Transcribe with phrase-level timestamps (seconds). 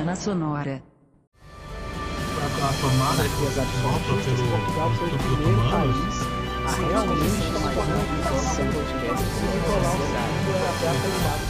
[0.00, 0.82] Semana Sonora.
[1.52, 6.16] A, tomada que sopra pelo Portugal foi o pelo primeiro país
[6.64, 11.44] a realmente tomar uma sem podcast e colar o site até a qualidade.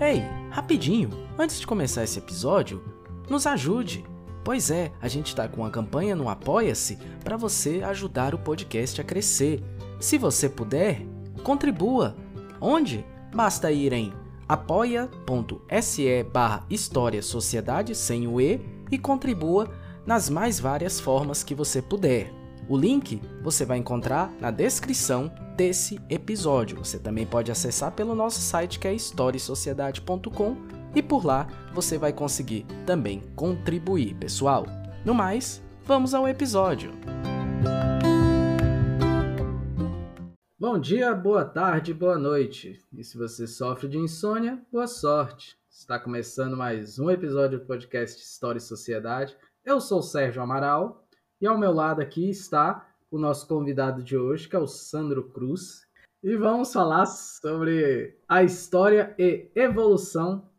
[0.00, 2.82] Ei, rapidinho, antes de começar esse episódio,
[3.28, 4.02] nos ajude.
[4.48, 8.98] Pois é, a gente tá com uma campanha no Apoia-se para você ajudar o podcast
[8.98, 9.62] a crescer.
[10.00, 11.02] Se você puder,
[11.42, 12.16] contribua.
[12.58, 13.04] Onde?
[13.30, 14.10] Basta ir em
[14.48, 18.58] apoia.se barra História Sociedade sem o E
[18.90, 19.70] e contribua
[20.06, 22.32] nas mais várias formas que você puder.
[22.70, 26.78] O link você vai encontrar na descrição desse episódio.
[26.78, 32.12] Você também pode acessar pelo nosso site que é historiesociedade.com e por lá você vai
[32.12, 34.66] conseguir também contribuir, pessoal.
[35.04, 36.92] No mais, vamos ao episódio.
[40.58, 42.84] Bom dia, boa tarde, boa noite.
[42.92, 45.56] E se você sofre de insônia, boa sorte.
[45.70, 49.36] Está começando mais um episódio do podcast História e Sociedade.
[49.64, 51.06] Eu sou o Sérgio Amaral
[51.40, 55.30] e ao meu lado aqui está o nosso convidado de hoje, que é o Sandro
[55.30, 55.86] Cruz.
[56.22, 60.50] E vamos falar sobre a história e evolução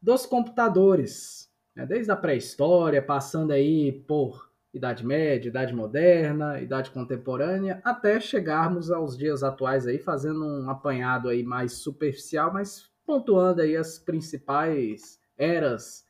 [0.00, 1.50] dos computadores.
[1.74, 1.86] né?
[1.86, 9.16] Desde a pré-história, passando aí por Idade Média, Idade Moderna, Idade Contemporânea, até chegarmos aos
[9.16, 16.04] dias atuais aí, fazendo um apanhado aí mais superficial, mas pontuando aí as principais eras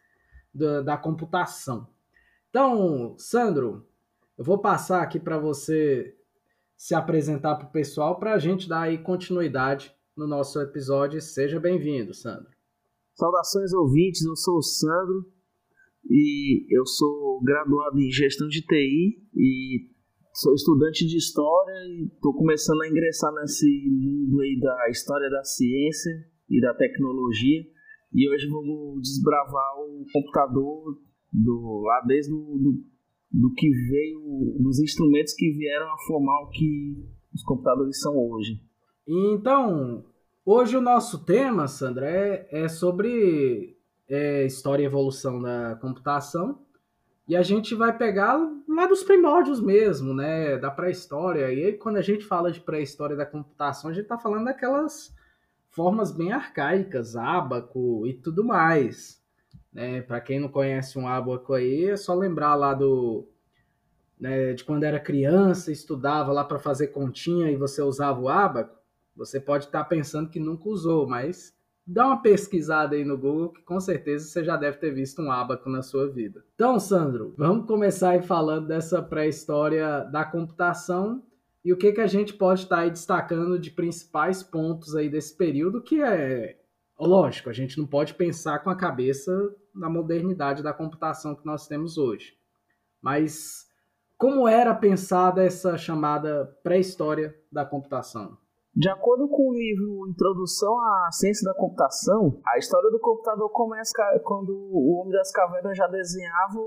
[0.52, 1.88] da, da computação.
[2.50, 3.86] Então, Sandro,
[4.36, 6.16] eu vou passar aqui para você
[6.76, 11.20] se apresentar para o pessoal para a gente dar aí continuidade no nosso episódio.
[11.20, 12.57] Seja bem-vindo, Sandro.
[13.18, 15.26] Saudações ouvintes, eu sou o Sandro
[16.08, 19.90] e eu sou graduado em gestão de TI e
[20.32, 25.42] sou estudante de história e estou começando a ingressar nesse mundo aí da história da
[25.42, 26.12] ciência
[26.48, 27.66] e da tecnologia
[28.14, 30.96] e hoje vamos desbravar o computador
[31.32, 32.84] do lá desde o do,
[33.32, 37.04] do que veio dos instrumentos que vieram a formar o que
[37.34, 38.62] os computadores são hoje.
[39.08, 40.04] Então,
[40.50, 43.76] hoje o nosso tema, Sandra, é, é sobre
[44.08, 46.60] é, história e evolução da computação.
[47.28, 50.56] E a gente vai pegar lá dos primórdios mesmo, né?
[50.56, 51.52] Da pré-história.
[51.52, 55.14] E aí, quando a gente fala de pré-história da computação, a gente está falando daquelas
[55.68, 59.22] formas bem arcaicas, ábaco e tudo mais.
[59.70, 60.00] Né?
[60.00, 63.28] Para quem não conhece um ábaco aí, é só lembrar lá do
[64.18, 68.77] né, de quando era criança, estudava lá para fazer continha e você usava o ábaco.
[69.18, 71.54] Você pode estar pensando que nunca usou, mas
[71.86, 75.32] dá uma pesquisada aí no Google que com certeza você já deve ter visto um
[75.32, 76.44] ábaco na sua vida.
[76.54, 81.22] Então, Sandro, vamos começar aí falando dessa pré-história da computação
[81.64, 85.36] e o que, que a gente pode estar aí destacando de principais pontos aí desse
[85.36, 86.58] período, que é,
[86.98, 91.66] lógico, a gente não pode pensar com a cabeça na modernidade da computação que nós
[91.66, 92.36] temos hoje.
[93.02, 93.66] Mas
[94.16, 98.36] como era pensada essa chamada pré-história da computação?
[98.78, 103.90] De acordo com o livro Introdução à Ciência da Computação, a história do computador começa
[104.22, 106.60] quando o homem das cavernas já desenhava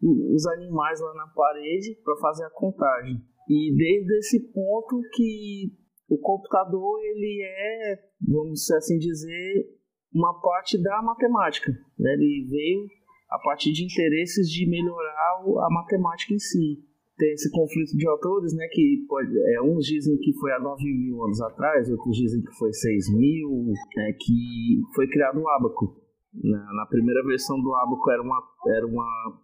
[0.00, 3.16] os animais lá na parede para fazer a contagem.
[3.48, 5.72] E desde esse ponto que
[6.08, 9.76] o computador ele é, vamos assim dizer,
[10.14, 11.72] uma parte da matemática.
[11.98, 12.12] Né?
[12.12, 12.86] Ele veio
[13.28, 16.89] a partir de interesses de melhorar a matemática em si
[17.20, 20.82] tem esse conflito de autores, né, que pode, é, uns dizem que foi há 9
[20.82, 23.66] mil anos atrás, outros dizem que foi 6 mil,
[23.98, 26.00] é, que foi criado o ábaco.
[26.32, 29.42] Na, na, primeira versão do ábaco era uma, era uma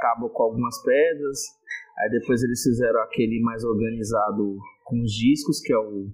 [0.00, 1.40] tábua com algumas pedras,
[1.98, 6.06] aí depois eles fizeram aquele mais organizado com os discos, que é o,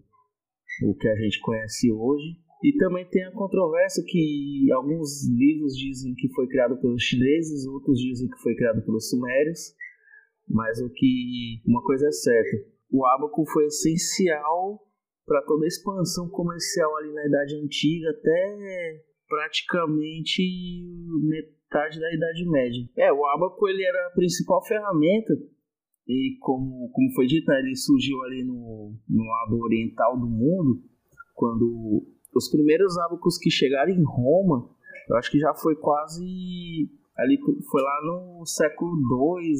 [0.84, 2.40] o que a gente conhece hoje.
[2.64, 7.98] E também tem a controvérsia que alguns livros dizem que foi criado pelos chineses, outros
[7.98, 9.74] dizem que foi criado pelos sumérios.
[10.52, 12.58] Mas o que uma coisa é certa,
[12.90, 14.80] o ábaco foi essencial
[15.26, 20.42] para toda a expansão comercial ali na Idade Antiga até praticamente
[21.22, 22.86] metade da Idade Média.
[22.98, 25.32] É, o ábaco ele era a principal ferramenta
[26.06, 30.82] e como, como foi dito, né, ele surgiu ali no, no lado oriental do mundo,
[31.34, 34.68] quando os primeiros ábacos que chegaram em Roma,
[35.08, 37.38] eu acho que já foi quase ali
[37.70, 39.54] foi lá no século II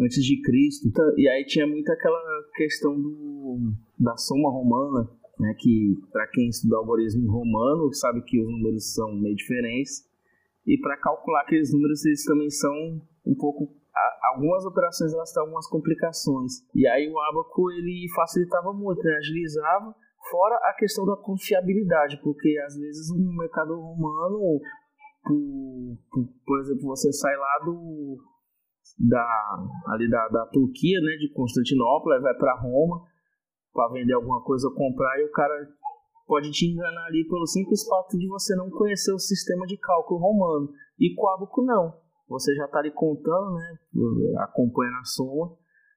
[0.00, 0.90] antes de Cristo.
[1.16, 2.20] E aí tinha muito aquela
[2.54, 3.58] questão do,
[3.98, 9.14] da soma romana, né, que para quem estuda algoritmo romano sabe que os números são
[9.14, 10.08] meio diferentes.
[10.66, 12.72] E para calcular aqueles números eles também são
[13.26, 13.80] um pouco
[14.32, 16.52] algumas operações elas têm algumas complicações.
[16.74, 19.16] E aí o Abaco ele facilitava muito, né?
[19.16, 19.94] agilizava,
[20.30, 24.60] fora a questão da confiabilidade, porque às vezes um mercado romano,
[25.24, 28.18] por, por, por exemplo, você sai lá do
[28.98, 33.02] da ali da, da Turquia, né, de Constantinopla, vai para Roma
[33.72, 35.68] para vender alguma coisa ou comprar e o cara
[36.26, 40.20] pode te enganar ali pelo simples fato de você não conhecer o sistema de cálculo
[40.20, 40.72] romano.
[40.98, 41.92] E com o Abaco não.
[42.28, 43.78] Você já está ali contando, né?
[44.38, 45.56] Acompanha a soma.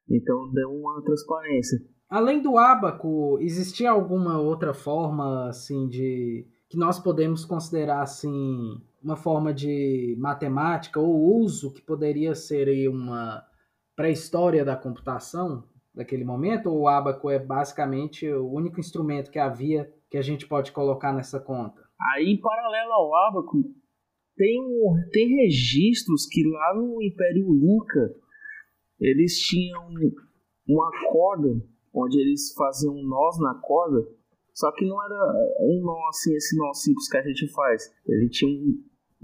[0.10, 1.80] Então deu uma transparência.
[2.10, 9.18] Além do Abaco, existia alguma outra forma assim de que nós podemos considerar assim uma
[9.18, 13.44] forma de matemática ou uso que poderia ser uma
[13.96, 15.64] pré-história da computação
[15.94, 20.48] daquele momento ou o Abaco é basicamente o único instrumento que havia que a gente
[20.48, 21.82] pode colocar nessa conta?
[22.14, 23.64] Aí, em paralelo ao Abaco,
[24.36, 24.60] tem,
[25.12, 28.16] tem registros que lá no Império Inca
[29.00, 29.90] eles tinham
[30.68, 31.50] uma corda
[31.94, 34.08] onde eles faziam nós na corda,
[34.54, 37.92] só que não era um nó assim, esse nó simples que a gente faz.
[38.08, 38.74] Ele tinha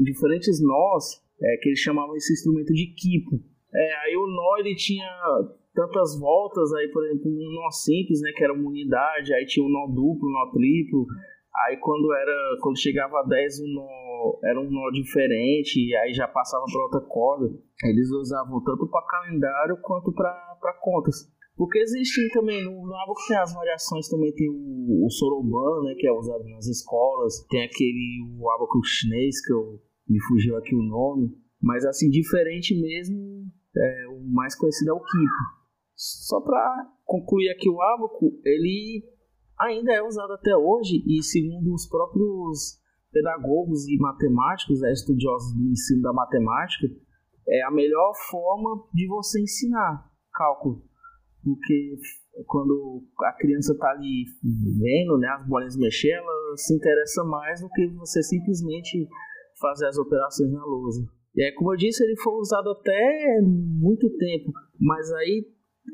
[0.04, 3.42] diferentes nós é, que eles chamavam esse instrumento de quipo.
[3.74, 5.10] É, aí o nó ele tinha
[5.74, 9.66] tantas voltas, aí, por exemplo, um nó simples, né, que era uma unidade, aí tinha
[9.66, 11.06] um nó duplo, um nó triplo,
[11.66, 16.14] aí quando era quando chegava a 10 um nó, era um nó diferente, e aí
[16.14, 17.48] já passava para outra corda.
[17.84, 21.32] Eles usavam tanto para calendário quanto para contas.
[21.56, 25.94] Porque existe também, no, no Abaco tem as variações, também tem o, o Soroban, né,
[25.98, 29.78] que é usado nas escolas, tem aquele o Abaco chinês, que eu,
[30.10, 33.46] me fugiu aqui o nome, mas assim, diferente mesmo,
[33.78, 35.60] é, o mais conhecido é o Kipo.
[35.96, 39.04] Só para concluir aqui o Abaco, ele
[39.60, 42.80] ainda é usado até hoje e segundo os próprios
[43.12, 46.88] pedagogos e matemáticos, né, estudiosos do ensino da matemática,
[47.48, 50.84] é a melhor forma de você ensinar cálculo.
[51.44, 51.98] Porque
[52.46, 57.70] quando a criança está ali vendo né, as bolinhas mexer, ela se interessa mais do
[57.70, 59.08] que você simplesmente
[59.60, 61.06] fazer as operações na lousa.
[61.36, 65.46] E aí, como eu disse, ele foi usado até muito tempo, mas aí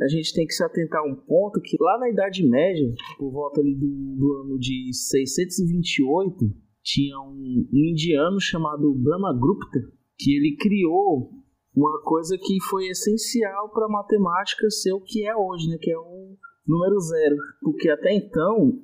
[0.02, 3.32] a gente tem que se atentar a um ponto que lá na Idade Média, por
[3.32, 6.38] volta do, do ano de 628,
[6.84, 9.80] tinha um, um indiano chamado Brahmagupta
[10.18, 11.32] que ele criou
[11.76, 15.78] uma coisa que foi essencial para a matemática ser o que é hoje, né?
[15.80, 18.80] Que é o número zero, porque até então,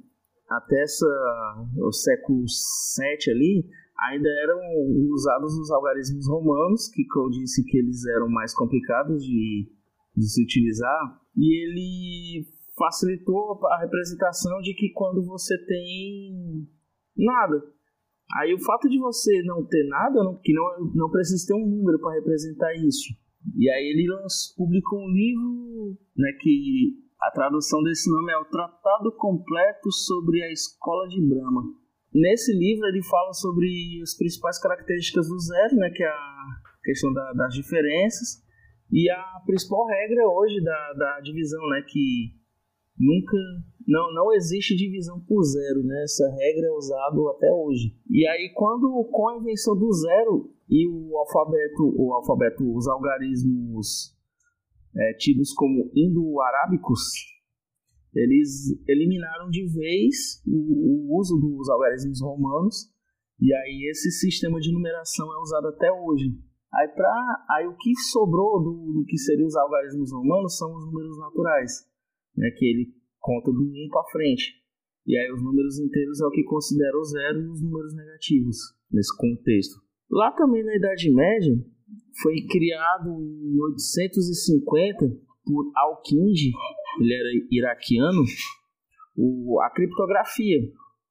[0.49, 1.05] até essa,
[1.77, 3.65] o século 7 ali,
[4.09, 4.59] ainda eram
[5.13, 9.69] usados os algarismos romanos, que eu disse que eles eram mais complicados de
[10.15, 12.45] de se utilizar e ele
[12.77, 16.67] facilitou a representação de que quando você tem
[17.15, 17.63] nada,
[18.37, 21.67] aí o fato de você não ter nada, não, que não, não precisa ter um
[21.67, 23.13] número para representar isso.
[23.57, 24.07] E aí ele
[24.55, 30.51] publicou um livro, né, que a tradução desse nome é o Tratado Completo sobre a
[30.51, 31.63] Escola de Brahma.
[32.13, 36.45] Nesse livro ele fala sobre as principais características do zero, né, que é a
[36.83, 38.43] questão da, das diferenças,
[38.91, 42.33] e a principal regra hoje da, da divisão, né, que
[42.99, 43.37] nunca
[43.87, 46.03] não, não existe divisão por zero, né?
[46.03, 47.95] Essa regra é usada até hoje.
[48.09, 54.15] E aí quando com a invenção do zero e o alfabeto, o alfabeto, os algarismos
[54.95, 57.01] é, tidos como indo-arábicos,
[58.13, 62.91] eles eliminaram de vez o, o uso dos algarismos romanos
[63.39, 66.31] e aí esse sistema de numeração é usado até hoje.
[66.73, 70.85] Aí, pra, aí o que sobrou do, do que seriam os algarismos romanos são os
[70.85, 71.71] números naturais,
[72.37, 74.61] né, que ele conta do 1 para frente.
[75.05, 78.57] E aí os números inteiros é o que considera o zero e os números negativos
[78.91, 79.81] nesse contexto.
[80.09, 81.53] Lá também na Idade Média
[82.21, 85.07] foi criado em 850
[85.43, 86.51] por Al-Kindi,
[86.99, 88.23] ele era iraquiano,
[89.15, 90.59] o, a criptografia.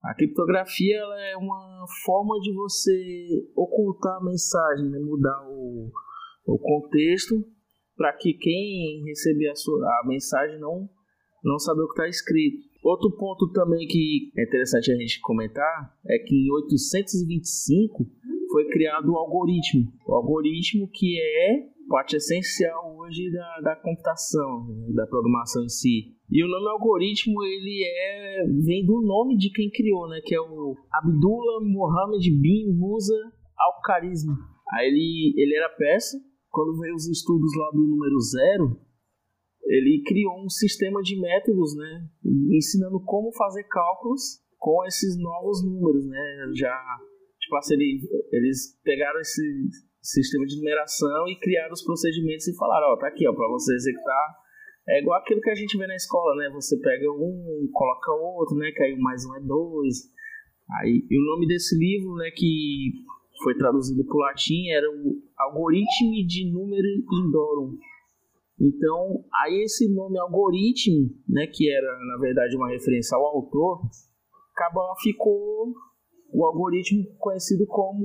[0.03, 4.99] A criptografia ela é uma forma de você ocultar a mensagem, né?
[4.99, 5.91] mudar o,
[6.47, 7.45] o contexto
[7.97, 10.89] para que quem receber a, sua, a mensagem não,
[11.45, 12.71] não saber o que está escrito.
[12.83, 18.07] Outro ponto também que é interessante a gente comentar é que em 825
[18.51, 19.93] foi criado o algoritmo.
[20.07, 26.15] O algoritmo que é parte essencial hoje da, da computação, da programação em si.
[26.31, 30.21] E o nome algoritmo, ele é vem do nome de quem criou, né?
[30.25, 33.19] Que é o Abdullah Mohammed bin Musa
[33.59, 34.33] Al-Kharizmi.
[34.73, 36.17] Aí ele, ele era peça,
[36.49, 38.81] quando veio os estudos lá do número zero,
[39.65, 42.09] ele criou um sistema de métodos, né?
[42.53, 46.53] Ensinando como fazer cálculos com esses novos números, né?
[46.55, 46.79] Já,
[47.41, 48.01] tipo assim, ele,
[48.33, 49.43] eles pegaram esse,
[50.03, 53.75] sistema de numeração e criaram os procedimentos e falaram, ó, tá aqui, ó, para você
[53.75, 54.37] executar.
[54.89, 56.51] É igual aquilo que a gente vê na escola, né?
[56.55, 58.73] Você pega um, coloca outro, né?
[58.73, 60.11] Que aí mais um é dois.
[60.79, 62.93] Aí, e o nome desse livro, né, que
[63.43, 67.77] foi traduzido para o latim, era o Algoritmo de Número Indorum.
[68.61, 73.81] Então, aí esse nome algoritmo, né, que era na verdade uma referência ao autor,
[74.55, 75.75] acaba ficou
[76.33, 78.05] o algoritmo conhecido como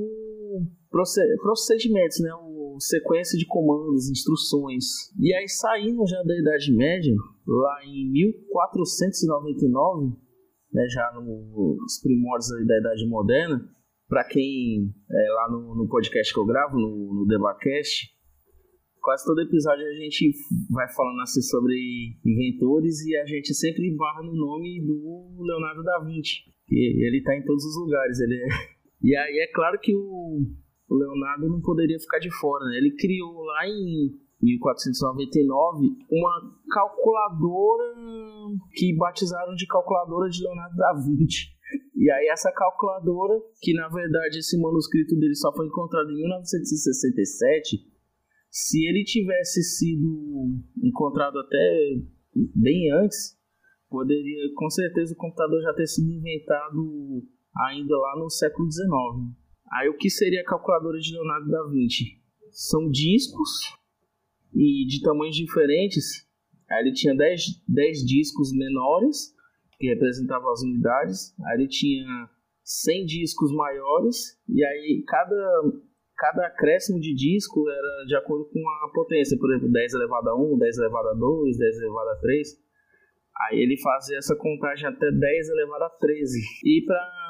[1.42, 4.86] procedimentos, né, o sequência de comandos, instruções.
[5.20, 7.14] E aí saindo já da Idade Média,
[7.48, 10.18] lá em 1499,
[10.74, 13.70] né, já nos primórdios da Idade Moderna,
[14.08, 18.14] para quem é lá no, no, podcast que eu gravo, no, no Debacast,
[19.02, 20.32] quase todo episódio a gente
[20.70, 21.76] vai falando assim sobre
[22.26, 26.44] inventores e a gente sempre barra no nome do Leonardo da Vinci.
[26.70, 28.20] Ele está em todos os lugares.
[28.20, 28.75] Ele é...
[29.02, 30.42] E aí é claro que o,
[30.90, 32.66] Leonardo não poderia ficar de fora.
[32.66, 32.78] Né?
[32.78, 34.12] Ele criou lá em
[34.42, 37.96] 1499 uma calculadora
[38.74, 41.56] que batizaram de calculadora de Leonardo da Vinci.
[41.96, 47.78] E aí essa calculadora, que na verdade esse manuscrito dele só foi encontrado em 1967,
[48.52, 50.52] se ele tivesse sido
[50.84, 51.96] encontrado até
[52.56, 53.36] bem antes,
[53.90, 57.24] poderia com certeza o computador já ter sido inventado
[57.58, 58.88] ainda lá no século XIX.
[59.72, 62.22] Aí o que seria a calculadora de Leonardo da Vinci?
[62.52, 63.50] São discos
[64.54, 66.26] e de tamanhos diferentes.
[66.70, 69.34] Aí ele tinha 10, 10 discos menores
[69.78, 71.34] que representava as unidades.
[71.46, 72.30] Aí ele tinha
[72.64, 75.64] 100 discos maiores e aí cada
[76.18, 80.36] cada acréscimo de disco era de acordo com a potência, por exemplo, 10 elevado a
[80.36, 82.65] 1, 10 elevado a 2, 10 elevado a 3.
[83.38, 86.40] Aí ele fazia essa contagem até 10 elevado a 13.
[86.64, 86.86] E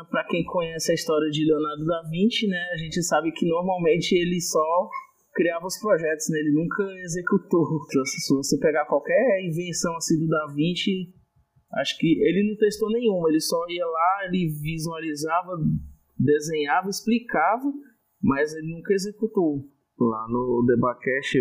[0.10, 4.14] para quem conhece a história de Leonardo da Vinci, né, a gente sabe que normalmente
[4.14, 4.90] ele só
[5.34, 7.66] criava os projetos, né, ele nunca executou.
[8.06, 11.14] Se você pegar qualquer invenção assim do Da Vinci,
[11.76, 15.58] Acho que ele não testou nenhuma, ele só ia lá, ele visualizava,
[16.18, 17.66] desenhava, explicava,
[18.22, 19.68] mas ele nunca executou.
[20.00, 21.38] Lá no Debacast,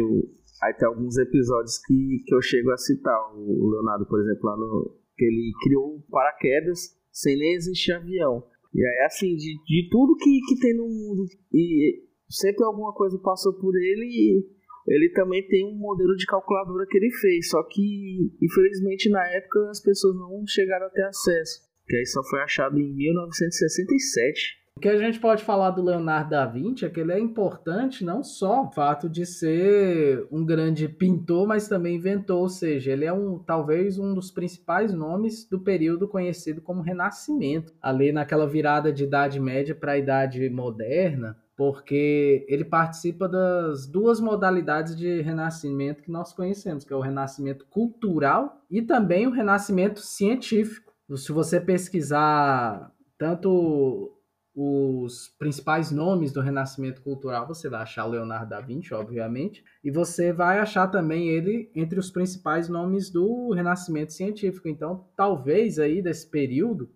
[0.62, 3.18] aí tem alguns episódios que, que eu chego a citar.
[3.34, 5.00] O Leonardo, por exemplo, lá no.
[5.16, 8.44] que ele criou paraquedas sem nem existir avião.
[8.74, 13.16] E aí, assim, de, de tudo que, que tem no mundo, e sempre alguma coisa
[13.18, 14.54] passou por ele e
[14.86, 19.70] ele também tem um modelo de calculadora que ele fez, só que infelizmente na época
[19.70, 24.63] as pessoas não chegaram a ter acesso, que aí só foi achado em 1967.
[24.76, 28.04] O que a gente pode falar do Leonardo da Vinci é que ele é importante
[28.04, 33.04] não só o fato de ser um grande pintor, mas também inventor, ou seja, ele
[33.04, 38.92] é um talvez um dos principais nomes do período conhecido como Renascimento, ali naquela virada
[38.92, 46.02] de Idade Média para a Idade Moderna porque ele participa das duas modalidades de renascimento
[46.02, 50.92] que nós conhecemos, que é o renascimento cultural e também o renascimento científico.
[51.16, 54.13] Se você pesquisar tanto
[54.54, 60.32] os principais nomes do renascimento cultural, você vai achar Leonardo da Vinci, obviamente, e você
[60.32, 64.68] vai achar também ele entre os principais nomes do renascimento científico.
[64.68, 66.88] Então, talvez aí desse período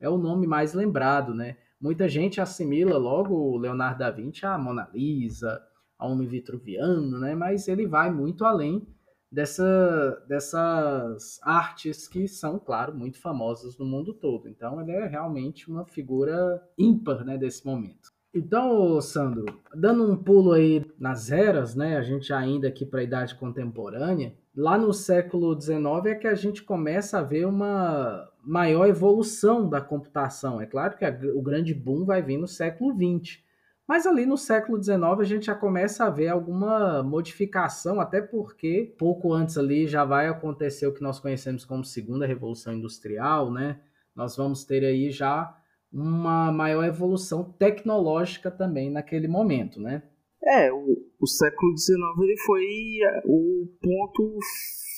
[0.00, 1.58] é o nome mais lembrado, né?
[1.78, 5.60] Muita gente assimila logo o Leonardo da Vinci à Mona Lisa,
[5.98, 7.34] ao homem vitruviano, né?
[7.34, 8.86] Mas ele vai muito além
[9.34, 14.48] dessa, dessas artes que são, claro, muito famosas no mundo todo.
[14.48, 18.14] Então, ele é realmente uma figura ímpar, né, desse momento.
[18.32, 23.04] Então, Sandro, dando um pulo aí nas eras, né, a gente ainda aqui para a
[23.04, 28.86] idade contemporânea, lá no século XIX é que a gente começa a ver uma maior
[28.86, 30.60] evolução da computação.
[30.60, 33.38] É claro que a, o grande boom vai vir no século XX,
[33.86, 38.94] mas ali no século XIX a gente já começa a ver alguma modificação, até porque
[38.98, 43.80] pouco antes ali já vai acontecer o que nós conhecemos como segunda revolução industrial, né?
[44.16, 45.54] Nós vamos ter aí já
[45.92, 50.02] uma maior evolução tecnológica também naquele momento, né?
[50.42, 54.38] É, o, o século XIX ele foi é, o ponto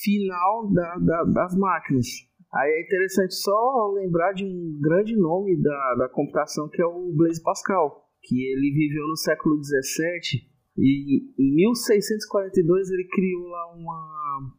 [0.01, 2.07] final da, da, das máquinas.
[2.53, 7.11] Aí é interessante só lembrar de um grande nome da, da computação que é o
[7.13, 10.43] Blaise Pascal, que ele viveu no século XVII
[10.77, 14.53] e em 1642 ele criou lá uma,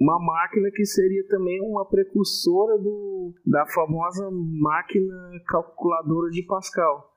[0.00, 5.14] uma máquina que seria também uma precursora do, da famosa máquina
[5.46, 7.12] calculadora de Pascal.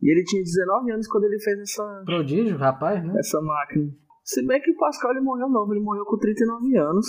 [0.00, 2.02] E ele tinha 19 anos quando ele fez essa.
[2.04, 3.14] Prodígio, rapaz, né?
[3.18, 3.90] Essa máquina.
[4.22, 7.06] Se bem que o Pascal ele morreu novo, ele morreu com 39 anos.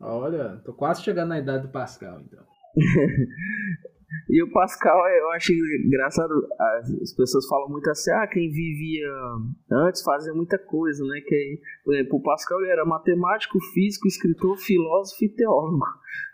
[0.00, 2.42] Olha, tô quase chegando na idade do Pascal, então.
[4.28, 6.32] E o Pascal, eu acho engraçado,
[7.02, 9.08] as pessoas falam muito assim, ah, quem vivia
[9.70, 11.20] antes fazia muita coisa, né?
[11.26, 15.86] Que, por exemplo, o Pascal era matemático, físico, escritor, filósofo e teólogo.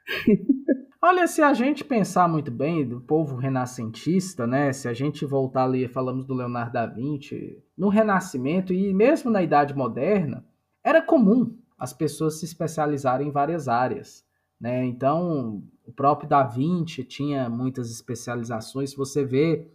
[1.01, 4.73] Olha, se a gente pensar muito bem do povo renascentista, né?
[4.73, 9.41] Se a gente voltar ali, falamos do Leonardo da Vinci, no Renascimento e mesmo na
[9.41, 10.45] Idade Moderna,
[10.85, 14.27] era comum as pessoas se especializarem em várias áreas,
[14.61, 14.85] né?
[14.85, 18.95] Então, o próprio Da Vinci tinha muitas especializações.
[18.95, 19.69] Você vê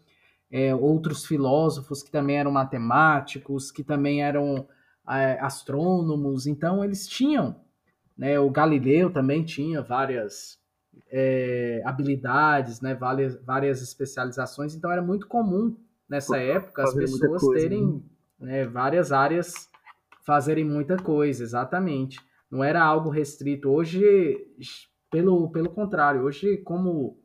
[0.51, 4.67] é, outros filósofos que também eram matemáticos, que também eram
[5.09, 6.45] é, astrônomos.
[6.45, 7.55] Então, eles tinham,
[8.17, 8.39] né?
[8.39, 10.59] O Galileu também tinha várias
[11.11, 12.93] é, habilidades, né?
[12.93, 14.75] Várias, várias especializações.
[14.75, 15.75] Então, era muito comum
[16.07, 18.01] nessa época as pessoas coisa, terem né?
[18.43, 19.69] Né, várias áreas
[20.25, 22.19] fazerem muita coisa, exatamente.
[22.53, 23.67] Não era algo restrito.
[23.67, 24.37] Hoje
[25.09, 27.19] pelo, pelo contrário, hoje, como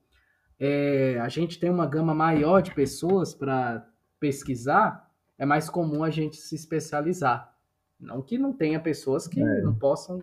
[0.58, 3.86] é, a gente tem uma gama maior de pessoas para
[4.18, 5.06] pesquisar,
[5.38, 7.54] é mais comum a gente se especializar.
[8.00, 9.60] Não que não tenha pessoas que é.
[9.60, 10.22] não possam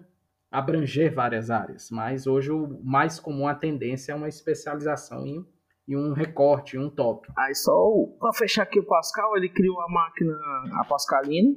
[0.50, 5.46] abranger várias áreas, mas hoje o mais comum, a tendência é uma especialização em,
[5.88, 7.28] em um recorte, em um top.
[7.38, 7.74] Aí só
[8.20, 10.34] para fechar aqui o Pascal, ele criou a máquina,
[10.82, 11.54] a Pascalina,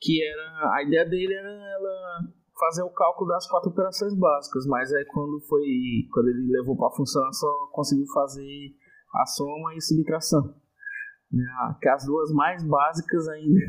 [0.00, 4.92] que era a ideia dele era ela fazer o cálculo das quatro operações básicas, mas
[4.92, 5.64] aí quando foi
[6.12, 8.74] quando ele levou para funcionar só conseguiu fazer
[9.14, 10.54] a soma e subtração,
[11.32, 11.44] né?
[11.80, 13.60] que as duas mais básicas ainda.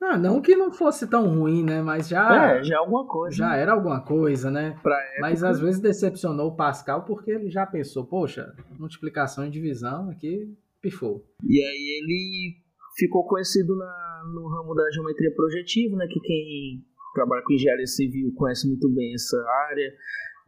[0.00, 1.80] Ah, não que não fosse tão ruim, né?
[1.80, 3.34] Mas já é, já é alguma coisa.
[3.34, 3.62] Já né?
[3.62, 4.78] era alguma coisa, né?
[5.20, 8.46] Mas às vezes decepcionou o Pascal porque ele já pensou, poxa,
[8.78, 11.24] multiplicação e divisão aqui pifou.
[11.42, 12.56] E aí ele
[12.96, 16.06] ficou conhecido na, no ramo da geometria projetiva, né?
[16.06, 16.84] Que quem
[17.16, 19.36] trabalha com engenharia civil conhece muito bem essa
[19.70, 19.94] área.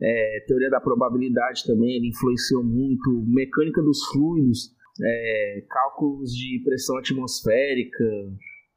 [0.01, 3.25] É, teoria da probabilidade também, ele influenciou muito.
[3.27, 4.71] Mecânica dos fluidos,
[5.03, 8.05] é, cálculos de pressão atmosférica.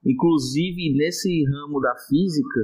[0.05, 2.59] Inclusive, nesse ramo da física,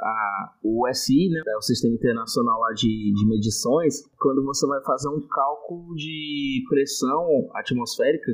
[0.00, 4.80] a, o SI, né, é o Sistema Internacional lá de, de Medições, quando você vai
[4.84, 8.32] fazer um cálculo de pressão atmosférica,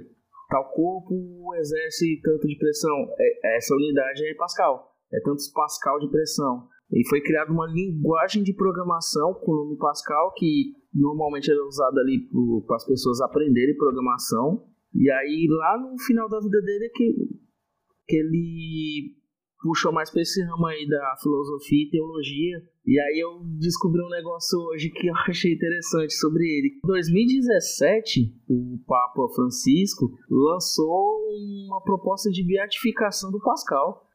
[0.50, 2.94] tal corpo exerce tanto de pressão.
[3.18, 6.68] É, essa unidade é Pascal é tantos Pascal de pressão.
[6.92, 12.00] E foi criada uma linguagem de programação com o nome Pascal, que normalmente era usada
[12.00, 12.28] ali
[12.66, 14.66] para as pessoas aprenderem programação.
[14.92, 17.14] E aí, lá no final da vida dele, é que,
[18.08, 19.14] que ele
[19.62, 22.62] puxou mais para esse ramo aí da filosofia e teologia.
[22.86, 26.80] E aí eu descobri um negócio hoje que eu achei interessante sobre ele.
[26.84, 31.20] Em 2017, o Papa Francisco lançou
[31.68, 34.09] uma proposta de beatificação do Pascal.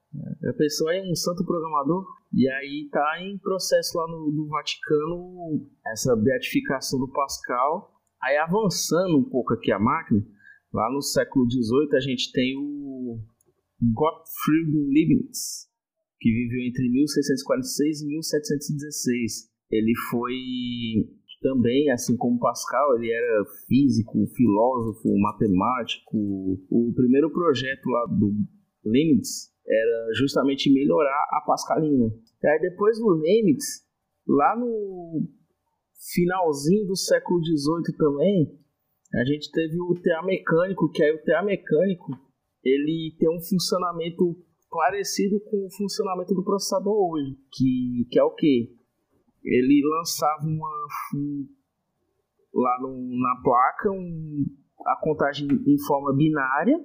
[0.50, 5.68] A pessoa é um santo programador e aí tá em processo lá no, no Vaticano
[5.88, 7.92] essa beatificação do Pascal.
[8.22, 10.26] Aí avançando um pouco aqui a máquina,
[10.74, 13.20] lá no século XVIII a gente tem o
[13.94, 15.70] Gottfried Leibniz,
[16.20, 19.56] que viveu entre 1646 e 1716.
[19.72, 20.34] Ele foi
[21.42, 26.18] também, assim como Pascal, ele era físico, filósofo, matemático.
[26.70, 28.34] O primeiro projeto lá do
[28.84, 32.12] Leibniz era justamente melhorar a Pascalina.
[32.44, 33.84] E aí depois do Leibniz,
[34.28, 35.28] lá no
[36.14, 38.60] finalzinho do século XVIII também,
[39.14, 42.12] a gente teve o TA mecânico, que aí o TA mecânico
[42.64, 44.36] ele tem um funcionamento
[44.70, 48.76] parecido com o funcionamento do processador hoje, que, que é o que?
[49.44, 51.48] Ele lançava uma um,
[52.54, 54.46] lá no, na placa um,
[54.86, 56.78] a contagem em forma binária,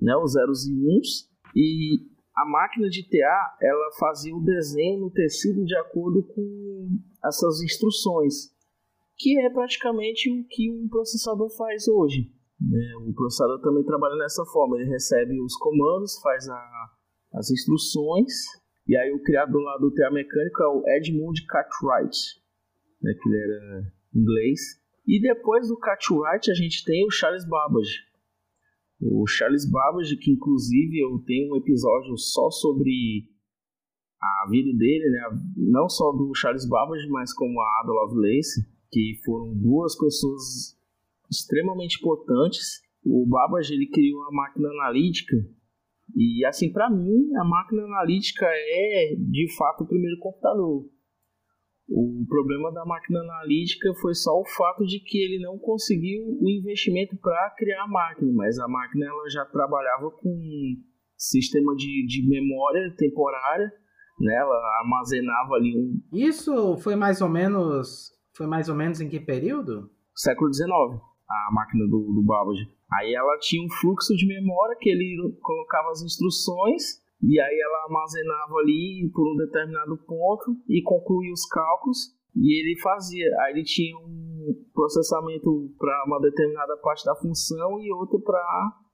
[0.00, 2.00] né, os zeros e uns, e
[2.36, 8.52] a máquina de TA ela fazia o desenho no tecido de acordo com essas instruções,
[9.16, 12.30] que é praticamente o que um processador faz hoje.
[12.60, 12.92] Né?
[13.06, 16.90] O processador também trabalha dessa forma, ele recebe os comandos, faz a,
[17.34, 18.32] as instruções,
[18.86, 22.18] e aí o criador lá do TA mecânico é o Edmund Cartwright,
[23.00, 23.14] né?
[23.14, 24.60] que ele era inglês.
[25.06, 28.00] E depois do Cartwright a gente tem o Charles Babbage,
[29.00, 33.28] o Charles Babbage, que inclusive eu tenho um episódio só sobre
[34.20, 35.20] a vida dele, né?
[35.56, 40.78] não só do Charles Babbage, mas como a Ada Lovelace, que foram duas pessoas
[41.30, 42.80] extremamente importantes.
[43.04, 45.36] O Babbage ele criou a máquina analítica
[46.16, 50.88] e assim para mim a máquina analítica é de fato o primeiro computador.
[51.88, 56.48] O problema da máquina analítica foi só o fato de que ele não conseguiu o
[56.48, 60.34] investimento para criar a máquina, mas a máquina ela já trabalhava com
[61.16, 63.70] sistema de, de memória temporária,
[64.18, 64.34] né?
[64.34, 66.00] ela armazenava ali um.
[66.12, 68.12] Isso foi mais ou menos.
[68.36, 69.90] Foi mais ou menos em que período?
[70.14, 70.68] Século XIX.
[70.68, 72.66] a máquina do, do Babbage.
[72.92, 77.84] Aí ela tinha um fluxo de memória que ele colocava as instruções e aí ela
[77.84, 83.26] armazenava ali por um determinado ponto e concluía os cálculos e ele fazia.
[83.40, 88.42] Aí ele tinha um processamento para uma determinada parte da função e outro para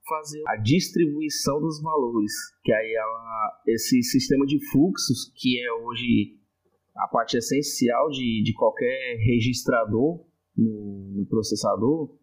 [0.09, 2.33] fazer a distribuição dos valores.
[2.63, 6.39] Que aí ela, esse sistema de fluxos, que é hoje
[6.97, 10.25] a parte essencial de, de qualquer registrador
[10.57, 12.17] no, no processador,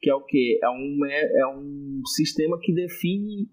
[0.00, 0.60] que é o que?
[0.62, 3.48] É um, é, é um sistema que define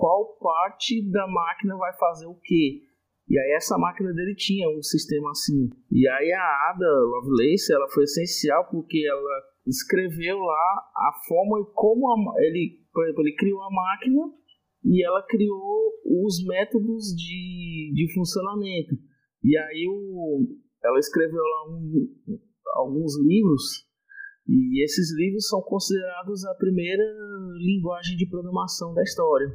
[0.00, 2.80] qual parte da máquina vai fazer o que.
[3.28, 5.68] E aí essa máquina dele tinha um sistema assim.
[5.92, 12.10] E aí a Ada Lovelace, ela foi essencial porque ela escreveu lá a forma como
[12.10, 14.22] a, ele, por exemplo, ele criou a máquina
[14.86, 15.92] e ela criou
[16.24, 18.96] os métodos de, de funcionamento.
[19.44, 20.46] E aí o,
[20.82, 22.38] ela escreveu lá um,
[22.74, 23.86] alguns livros
[24.48, 27.04] e esses livros são considerados a primeira
[27.58, 29.46] linguagem de programação da história,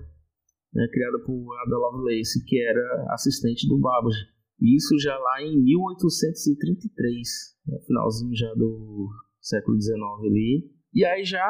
[0.75, 4.17] né, criada por Ada Lovelace, que era assistente do Babbage.
[4.61, 7.27] Isso já lá em 1833,
[7.67, 9.09] no finalzinho já do
[9.41, 10.69] século XIX ali.
[10.93, 11.45] E aí já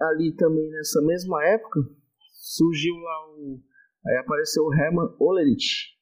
[0.00, 1.80] ali também nessa mesma época
[2.32, 3.60] surgiu lá o
[4.06, 5.96] aí apareceu o Hermann Olerich.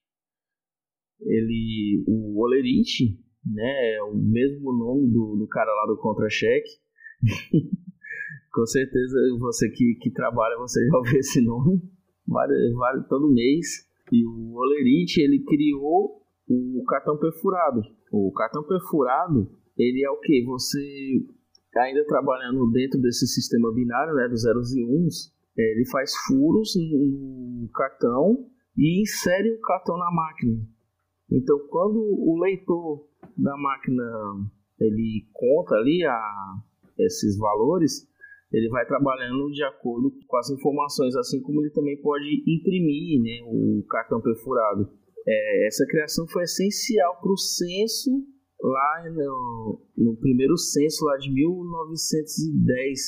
[1.21, 3.97] Ele o Olerich né?
[3.97, 6.69] É o mesmo nome do, do cara lá do contra-cheque.
[8.53, 11.83] Com certeza você que, que trabalha, você já ouviu esse nome.
[13.09, 13.87] Todo mês.
[14.13, 17.83] E o Olerite, ele criou o cartão perfurado.
[18.13, 20.45] O cartão perfurado, ele é o que?
[20.45, 21.25] Você
[21.77, 27.69] ainda trabalhando dentro desse sistema binário, né, dos zeros e uns, ele faz furos no
[27.75, 30.63] cartão e insere o cartão na máquina.
[31.31, 34.05] Então, quando o leitor da máquina
[34.79, 36.55] ele conta ali a,
[36.99, 38.07] esses valores,
[38.57, 43.41] ele vai trabalhando de acordo com as informações, assim como ele também pode imprimir né,
[43.47, 44.91] o cartão perfurado.
[45.27, 48.11] É, essa criação foi essencial para o censo
[48.61, 53.01] lá no, no, primeiro censo lá de 1910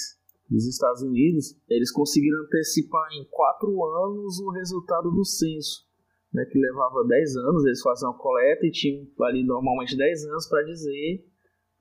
[0.51, 1.57] dos Estados Unidos.
[1.69, 3.71] Eles conseguiram antecipar em quatro
[4.05, 5.89] anos o resultado do censo
[6.33, 10.49] né, que levava 10 anos, eles faziam a coleta e tinham ali normalmente 10 anos
[10.49, 11.25] para dizer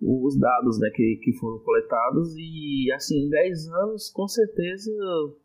[0.01, 2.33] os dados né, que, que foram coletados.
[2.37, 4.91] E assim, em 10 anos com certeza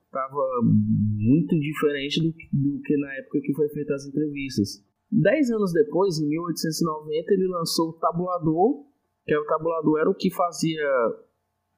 [0.05, 4.85] estava muito diferente do, do que na época que foi feita as entrevistas.
[5.11, 8.85] 10 anos depois, em 1890, ele lançou o tabulador,
[9.27, 10.83] que é o tabulador era o que fazia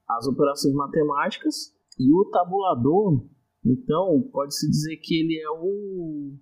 [0.08, 3.24] as operações matemáticas, e o tabulador,
[3.64, 6.34] então, pode-se dizer que ele é o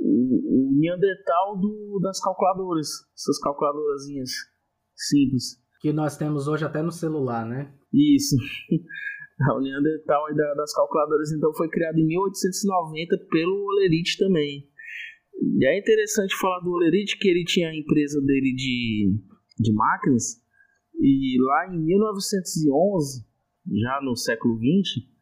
[0.00, 4.30] o, o Neandertal do, das calculadoras, essas calculadorazinhas
[4.96, 5.62] simples.
[5.80, 7.72] Que nós temos hoje até no celular, né?
[7.92, 8.36] Isso.
[9.54, 14.68] o Neandertal das calculadoras então foi criado em 1890 pelo Olerite também.
[15.42, 19.14] E é interessante falar do Olerite que ele tinha a empresa dele de,
[19.58, 20.42] de máquinas
[21.00, 23.26] e lá em 1911,
[23.66, 25.14] já no século 20,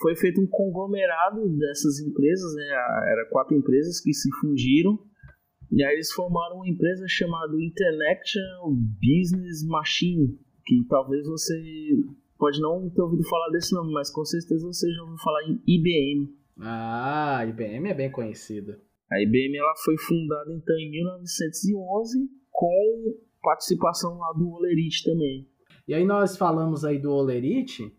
[0.00, 2.64] foi feito um conglomerado dessas empresas, né?
[3.12, 4.98] Era quatro empresas que se fundiram
[5.74, 11.54] e aí eles formaram uma empresa chamada International Business Machine, que talvez você
[12.38, 15.60] pode não ter ouvido falar desse nome, mas com certeza você já ouviu falar em
[15.66, 16.32] IBM.
[16.60, 18.80] Ah, a IBM é bem conhecida.
[19.10, 22.18] A IBM ela foi fundada então em 1911
[22.52, 25.48] com participação lá do Olerite também.
[25.88, 27.92] E aí nós falamos aí do Olerite,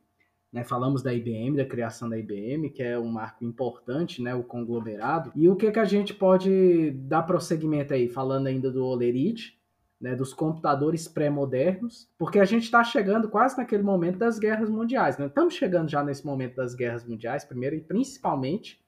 [0.55, 4.41] né, falamos da IBM, da criação da IBM, que é um marco importante, né, o
[4.41, 5.29] conglomerado.
[5.35, 9.59] E o que, que a gente pode dar prosseguimento aí, falando ainda do Olerite,
[9.99, 15.17] né, dos computadores pré-modernos, porque a gente está chegando quase naquele momento das guerras mundiais.
[15.17, 15.25] Né?
[15.25, 18.81] Estamos chegando já nesse momento das guerras mundiais, primeiro e principalmente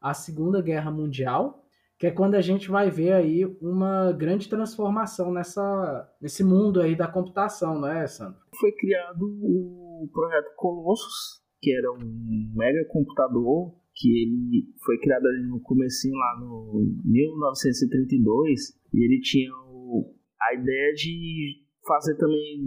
[0.00, 1.62] a Segunda Guerra Mundial,
[1.98, 6.96] que é quando a gente vai ver aí uma grande transformação nessa, nesse mundo aí
[6.96, 8.40] da computação, não é, Sandro?
[8.60, 15.46] Foi criado o projeto Colossus, que era um mega computador que ele foi criado ali
[15.48, 18.60] no comecinho lá no 1932
[18.94, 22.64] e ele tinha o, a ideia de fazer também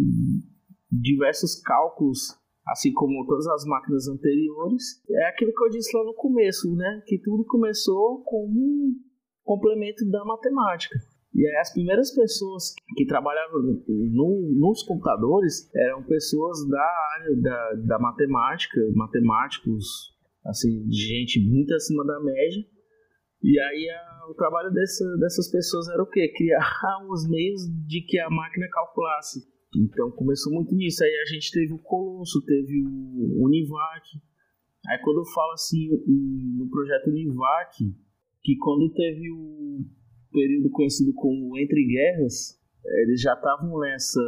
[0.91, 6.13] diversos cálculos assim como todas as máquinas anteriores é aquilo que eu disse lá no
[6.13, 8.47] começo né que tudo começou com
[9.43, 10.97] complemento da matemática.
[11.36, 17.74] E aí, as primeiras pessoas que trabalhavam no, nos computadores eram pessoas da área da,
[17.88, 20.13] da matemática, matemáticos,
[20.46, 22.63] assim, gente muito acima da média.
[23.41, 26.32] E aí a, o trabalho dessa, dessas pessoas era o quê?
[26.36, 26.69] Criar
[27.10, 29.39] os meios de que a máquina calculasse
[29.76, 31.04] Então começou muito nisso.
[31.04, 34.08] Aí a gente teve o Colosso, teve o Univac.
[34.88, 35.89] Aí quando eu falo assim
[36.58, 37.76] no projeto Univac,
[38.43, 39.84] que quando teve o
[40.34, 42.60] período conhecido como Entre Guerras,
[43.04, 44.22] eles já estavam nessa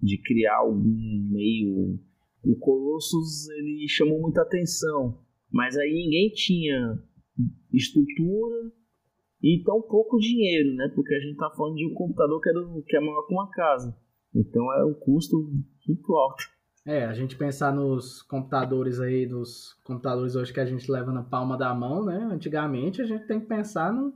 [0.00, 1.98] de criar algum meio.
[2.42, 5.18] O Colossus ele chamou muita atenção,
[5.50, 6.98] mas aí ninguém tinha
[7.72, 8.72] estrutura
[9.42, 10.90] e tão pouco dinheiro, né?
[10.94, 13.34] Porque a gente tá falando de um computador que é, do, que é maior que
[13.34, 13.94] uma casa.
[14.34, 15.36] Então é um custo
[15.86, 16.44] muito alto.
[16.86, 21.22] É, a gente pensar nos computadores aí, dos computadores hoje que a gente leva na
[21.22, 22.28] palma da mão, né?
[22.30, 24.12] Antigamente a gente tem que pensar num,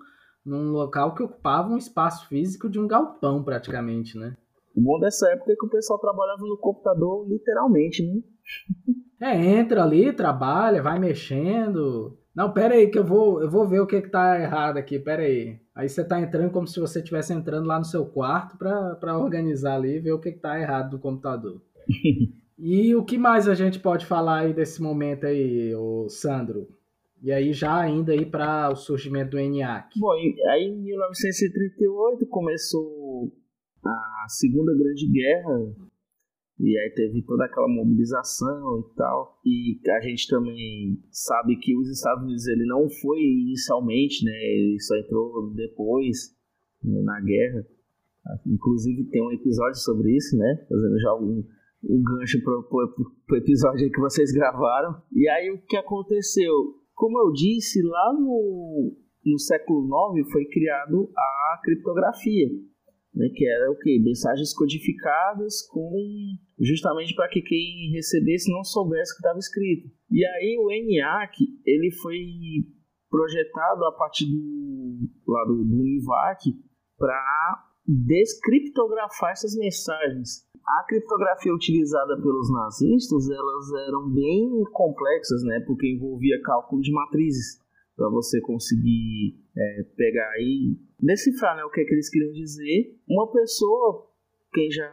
[0.48, 4.34] num local que ocupava um espaço físico de um galpão, praticamente, né?
[4.74, 8.20] O bom dessa época é que o pessoal trabalhava no computador literalmente, né?
[9.20, 12.16] É, entra ali, trabalha, vai mexendo.
[12.32, 14.96] Não, pera aí que eu vou, eu vou ver o que que tá errado aqui,
[14.96, 15.58] pera aí.
[15.74, 19.74] Aí você tá entrando como se você estivesse entrando lá no seu quarto para organizar
[19.74, 21.60] ali e ver o que que tá errado no computador.
[22.56, 26.68] e o que mais a gente pode falar aí desse momento aí, o Sandro?
[27.22, 29.98] E aí já ainda aí para o surgimento do ENIAC.
[29.98, 33.32] Bom, aí em 1938 começou
[33.84, 35.74] a Segunda Grande Guerra
[36.60, 39.40] e aí teve toda aquela mobilização e tal.
[39.44, 44.32] E a gente também sabe que os Estados Unidos ele não foi inicialmente, né?
[44.32, 46.36] Ele só entrou depois
[46.82, 47.64] né, na guerra.
[48.46, 50.66] Inclusive tem um episódio sobre isso, né?
[50.68, 51.44] Fazendo já um,
[51.84, 55.00] um gancho para o episódio que vocês gravaram.
[55.12, 56.74] E aí o que aconteceu?
[56.98, 58.92] Como eu disse, lá no,
[59.24, 62.48] no século IX foi criado a criptografia
[63.18, 65.90] né, que era o que mensagens codificadas com
[66.60, 69.88] justamente para que quem recebesse não soubesse o que estava escrito.
[70.10, 71.34] E aí o ENIAC
[71.66, 72.18] ele foi
[73.10, 76.04] projetado a partir do lá do, do
[76.96, 80.46] para descriptografar essas mensagens.
[80.68, 87.58] A criptografia utilizada pelos nazistas elas eram bem complexas, né, porque envolvia cálculo de matrizes
[87.96, 92.96] para você conseguir é, pegar aí decifrar né, o que, é que eles queriam dizer.
[93.08, 94.06] Uma pessoa,
[94.52, 94.92] quem já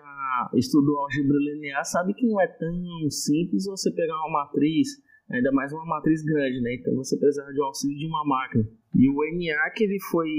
[0.55, 4.87] estudou álgebra linear, sabe que não é tão simples você pegar uma matriz,
[5.29, 6.75] ainda mais uma matriz grande, né?
[6.75, 8.63] Então você precisa de auxílio de uma máquina.
[8.95, 10.29] E o ENIAC ele foi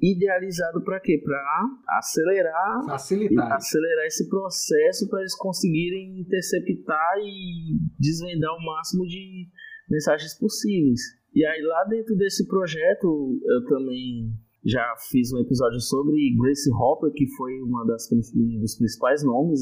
[0.00, 1.20] idealizado para quê?
[1.24, 9.48] Para acelerar, facilitar, acelerar esse processo para eles conseguirem interceptar e desvendar o máximo de
[9.90, 11.00] mensagens possíveis.
[11.34, 14.32] E aí lá dentro desse projeto eu também
[14.64, 19.60] já fiz um episódio sobre Grace Hopper, que foi uma das, um dos principais nomes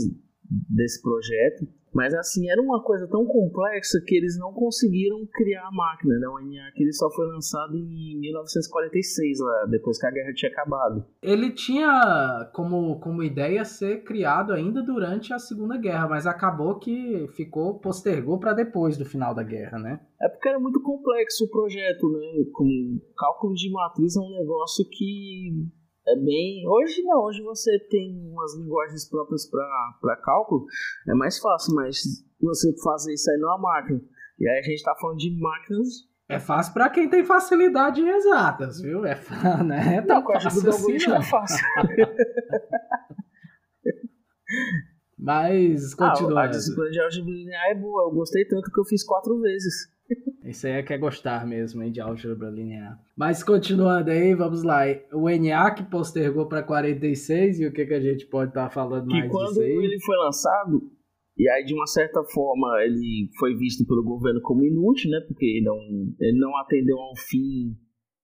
[0.68, 1.66] desse projeto.
[1.96, 6.28] Mas assim, era uma coisa tão complexa que eles não conseguiram criar a máquina, né?
[6.28, 11.06] O ENIAC ele só foi lançado em 1946, lá, depois que a guerra tinha acabado.
[11.22, 17.26] Ele tinha como, como ideia ser criado ainda durante a Segunda Guerra, mas acabou que
[17.34, 20.00] ficou, postergou para depois do final da guerra, né?
[20.20, 22.44] É porque era muito complexo o projeto, né?
[22.52, 25.66] Com cálculo de matriz é um negócio que
[26.08, 26.66] é bem.
[26.68, 30.66] Hoje não, hoje você tem umas linguagens próprias para cálculo,
[31.08, 32.02] é mais fácil, mas
[32.40, 34.00] você fazer isso aí numa máquina.
[34.38, 35.88] E aí a gente está falando de máquinas.
[36.28, 39.04] É fácil para quem tem facilidade em exatas, viu?
[39.04, 39.18] É,
[39.64, 39.96] né?
[39.96, 41.16] é tão não, fácil assim, não.
[41.16, 41.66] é fácil.
[45.18, 46.38] Mas, continuando.
[46.38, 48.02] Ah, a disciplina de álgebra linear é boa.
[48.04, 49.90] Eu gostei tanto que eu fiz quatro vezes.
[50.44, 53.00] Isso aí é que é gostar mesmo, hein, de álgebra linear.
[53.16, 54.82] Mas continuando aí, vamos lá.
[55.12, 59.08] O ENIAC postergou para 46 e o que, que a gente pode estar tá falando
[59.08, 60.90] que mais quando ele foi lançado,
[61.36, 65.20] e aí de uma certa forma ele foi visto pelo governo como inútil, né?
[65.26, 65.76] Porque ele não,
[66.20, 67.76] ele não atendeu ao fim,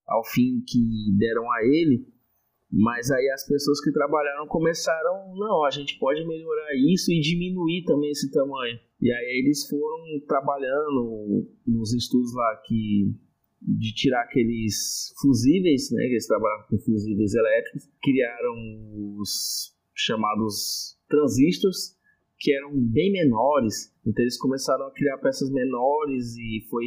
[0.07, 0.79] ao fim que
[1.19, 2.07] deram a ele.
[2.73, 7.85] Mas aí as pessoas que trabalharam começaram, não, a gente pode melhorar isso e diminuir
[7.85, 8.79] também esse tamanho.
[9.01, 13.13] E aí eles foram trabalhando nos estudos lá que
[13.61, 18.55] de tirar aqueles fusíveis, né, que eles trabalhavam com fusíveis elétricos, criaram
[19.21, 21.97] os chamados transistores
[22.43, 26.85] que eram bem menores, então eles começaram a criar peças menores e foi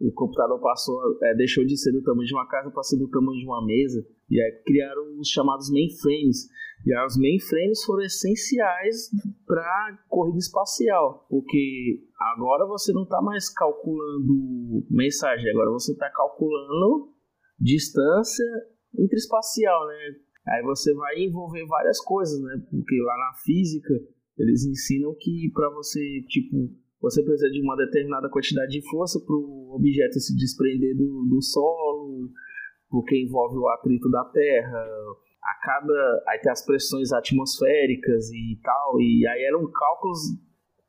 [0.00, 3.08] o computador passou, é, deixou de ser do tamanho de uma casa para ser do
[3.08, 6.48] tamanho de uma mesa e aí criaram os chamados mainframes.
[6.84, 9.08] E aí os mainframes foram essenciais
[9.46, 17.12] para corrida espacial, porque agora você não está mais calculando mensagem, agora você está calculando
[17.60, 18.44] distância
[18.98, 19.94] interespacial, né?
[20.48, 22.60] Aí você vai envolver várias coisas, né?
[22.68, 23.94] Porque lá na física
[24.38, 26.70] eles ensinam que para você, tipo,
[27.00, 31.42] você precisa de uma determinada quantidade de força para o objeto se desprender do, do
[31.42, 32.30] solo,
[32.88, 34.84] porque envolve o atrito da Terra,
[35.42, 36.24] a cada.
[36.28, 40.18] Aí tem as pressões atmosféricas e tal, e aí eram cálculos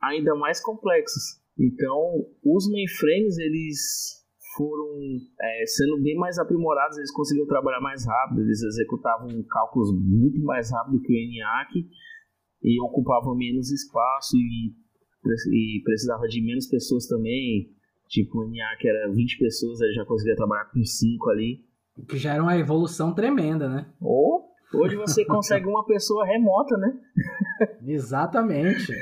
[0.01, 1.39] ainda mais complexos.
[1.57, 4.19] Então, os mainframes, eles
[4.55, 4.87] foram
[5.41, 10.71] é, sendo bem mais aprimorados, eles conseguiam trabalhar mais rápido, eles executavam cálculos muito mais
[10.71, 11.85] rápido que o ENIAC
[12.63, 14.73] e ocupavam menos espaço e,
[15.51, 17.69] e precisava de menos pessoas também.
[18.07, 21.63] Tipo, o ENIAC era 20 pessoas, ele já conseguia trabalhar com 5 ali.
[22.07, 23.91] Que já era uma evolução tremenda, né?
[24.01, 26.97] Ou hoje você consegue uma pessoa remota, né?
[27.85, 28.93] Exatamente.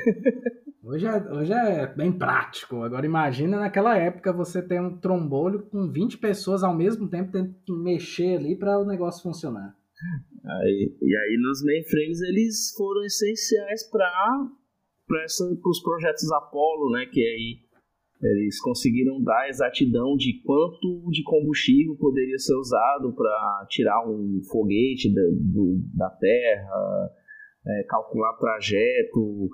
[0.82, 2.82] Hoje é, hoje é bem prático.
[2.82, 7.54] Agora imagina naquela época você ter um trombolho com 20 pessoas ao mesmo tempo tendo
[7.64, 9.76] que mexer ali para o negócio funcionar.
[10.48, 14.50] Aí, e aí nos mainframes eles foram essenciais para
[15.66, 17.06] os projetos Apollo, né?
[17.06, 17.58] Que aí
[18.22, 24.40] eles conseguiram dar a exatidão de quanto de combustível poderia ser usado para tirar um
[24.50, 27.10] foguete da, do, da Terra,
[27.66, 29.48] é, calcular trajeto,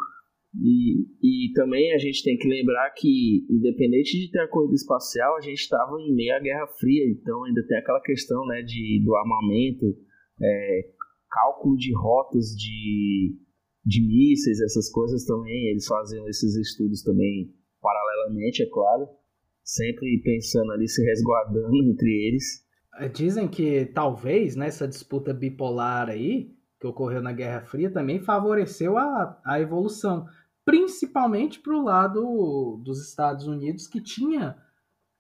[0.63, 5.37] e, e também a gente tem que lembrar que, independente de ter a corrida espacial,
[5.37, 9.03] a gente estava em meio à Guerra Fria, então ainda tem aquela questão né, de,
[9.05, 9.97] do armamento,
[10.41, 10.81] é,
[11.31, 13.37] cálculo de rotas de,
[13.85, 19.09] de mísseis, essas coisas também, eles faziam esses estudos também paralelamente, é claro,
[19.63, 22.65] sempre pensando ali, se resguardando entre eles.
[22.97, 28.97] É, dizem que talvez nessa disputa bipolar aí, que ocorreu na Guerra Fria, também favoreceu
[28.97, 30.27] a, a evolução
[30.65, 34.57] principalmente para o lado dos Estados Unidos, que tinha,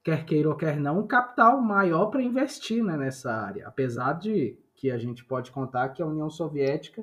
[0.03, 3.68] quer queira ou quer não, um capital maior para investir né, nessa área.
[3.68, 7.02] Apesar de que a gente pode contar que a União Soviética,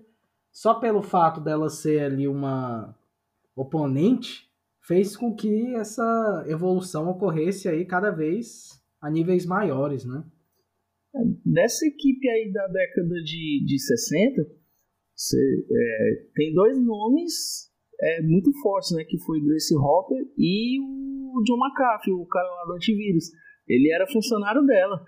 [0.51, 2.95] só pelo fato dela ser ali uma
[3.55, 4.47] oponente,
[4.85, 10.23] fez com que essa evolução ocorresse aí cada vez a níveis maiores, né?
[11.43, 14.47] Nessa equipe aí da década de, de 60,
[15.15, 17.67] você, é, tem dois nomes
[17.99, 19.03] é, muito fortes, né?
[19.05, 23.31] Que foi Grace Hopper e o John McAfee, o cara lá do antivírus.
[23.67, 25.03] Ele era funcionário dela.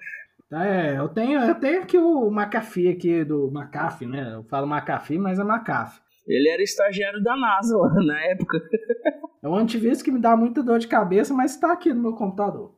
[0.53, 4.35] É, eu tenho, eu tenho aqui o McAfee aqui do McAfee, né?
[4.35, 6.01] Eu falo McAfee, mas é McAfee.
[6.27, 8.61] Ele era estagiário da NASA lá na época.
[9.43, 12.13] É um antivírus que me dá muita dor de cabeça, mas está aqui no meu
[12.13, 12.73] computador.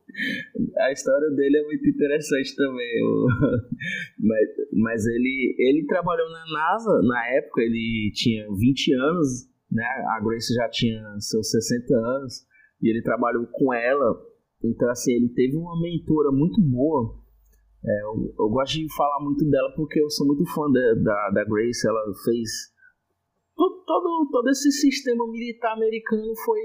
[0.78, 3.02] A história dele é muito interessante também.
[4.18, 9.84] Mas, mas ele, ele trabalhou na NASA na época, ele tinha 20 anos né?
[10.16, 12.46] A Grace já tinha seus 60 anos
[12.82, 14.16] e ele trabalhou com ela.
[14.64, 17.14] Então, assim, ele teve uma mentora muito boa.
[17.84, 21.30] É, eu, eu, gosto de falar muito dela porque eu sou muito fã da, da,
[21.30, 21.86] da Grace.
[21.86, 22.74] Ela fez.
[23.54, 26.60] Todo, todo, todo esse sistema militar americano foi.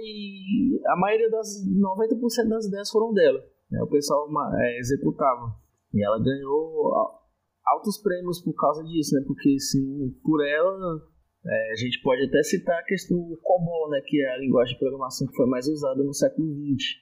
[0.88, 1.48] A maioria das.
[1.68, 3.40] 90% das ideias foram dela.
[3.70, 3.82] Né?
[3.84, 4.28] O pessoal
[4.60, 5.56] é, executava.
[5.94, 6.94] E ela ganhou
[7.66, 9.24] altos prêmios por causa disso, né?
[9.28, 9.56] Porque,
[10.24, 11.02] por ela
[11.46, 14.74] é, a gente pode até citar a questão do COBOL, né, que é a linguagem
[14.74, 17.02] de programação que foi mais usada no século XX.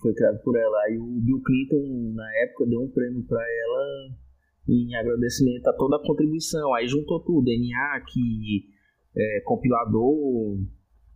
[0.00, 0.78] Foi criado por ela.
[0.84, 4.14] Aí o Bill Clinton, na época, deu um prêmio para ela
[4.68, 6.74] em agradecimento a toda a contribuição.
[6.74, 8.12] Aí juntou tudo, ENIAC,
[9.16, 10.58] é, compilador,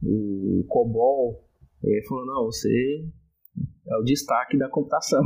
[0.03, 1.45] o COBOL.
[1.85, 3.05] E ele falou, não, você
[3.89, 5.23] é o destaque da computação.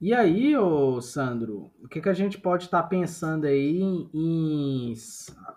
[0.00, 3.80] E aí, ô Sandro, o que, que a gente pode estar tá pensando aí
[4.12, 4.92] em.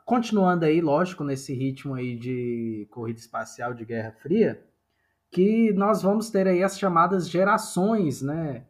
[0.05, 4.63] Continuando aí, lógico, nesse ritmo aí de corrida espacial de Guerra Fria,
[5.31, 8.63] que nós vamos ter aí as chamadas gerações, né?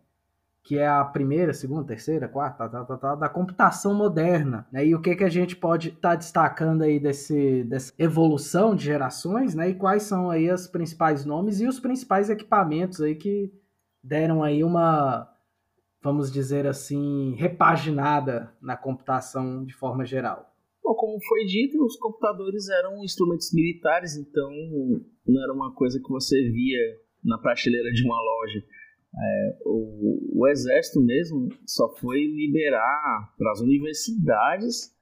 [0.64, 4.68] Que é a primeira, segunda, terceira, quarta, tá, tá, tá, da computação moderna.
[4.72, 4.88] Né?
[4.88, 8.86] E o que, que a gente pode estar tá destacando aí desse, dessa evolução de
[8.86, 9.70] gerações, né?
[9.70, 13.54] E quais são aí os principais nomes e os principais equipamentos aí que
[14.04, 15.32] deram aí uma
[16.06, 20.55] vamos dizer assim, repaginada na computação de forma geral?
[20.86, 24.52] Bom, como foi dito, os computadores eram instrumentos militares, então
[25.26, 26.80] não era uma coisa que você via
[27.24, 28.64] na prateleira de uma loja.
[29.18, 34.94] É, o, o, exército mesmo só foi liberar para as universidades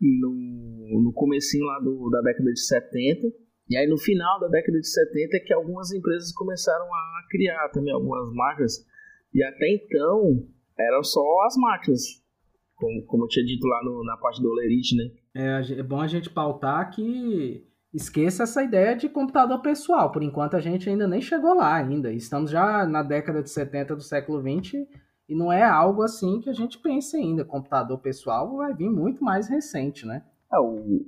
[0.00, 3.26] no, no comecinho lá do, da década de 70
[3.68, 7.68] e aí no final da década de 70 é que algumas empresas começaram a criar
[7.70, 8.86] também algumas marcas
[9.34, 12.24] e até então, eram só as máquinas.
[12.76, 15.10] Como, como eu tinha dito lá no, na parte do Olerite, né?
[15.36, 17.62] É, é bom a gente pautar que
[17.92, 20.10] esqueça essa ideia de computador pessoal.
[20.10, 22.10] Por enquanto a gente ainda nem chegou lá ainda.
[22.10, 24.88] Estamos já na década de 70 do século 20
[25.28, 27.44] e não é algo assim que a gente pense ainda.
[27.44, 30.24] Computador pessoal vai vir muito mais recente, né?
[30.50, 31.04] É, o,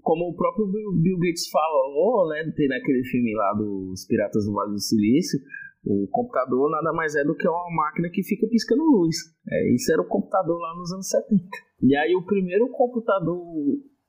[0.00, 4.72] como o próprio Bill Gates falou, né, tem naquele filme lá dos Piratas do Vale
[4.72, 5.38] do Silício,
[5.86, 9.16] o computador nada mais é do que uma máquina que fica piscando luz.
[9.48, 11.44] É, isso era o computador lá nos anos 70.
[11.82, 13.40] E aí o primeiro computador,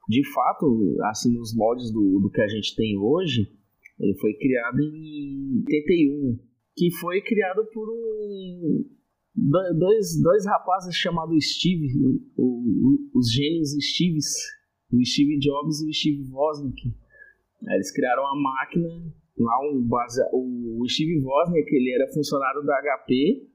[0.09, 3.47] de fato, assim, nos moldes do, do que a gente tem hoje,
[3.99, 6.39] ele foi criado em 81,
[6.75, 8.86] que foi criado por um,
[9.78, 11.88] dois, dois rapazes chamados Steve,
[12.36, 14.34] o, o, os gênios Steves,
[14.91, 16.93] o Steve Jobs e o Steve Wozniak.
[17.69, 18.88] Eles criaram uma máquina,
[19.39, 23.47] lá um base, o Steve Wozniak, ele era funcionário da HP,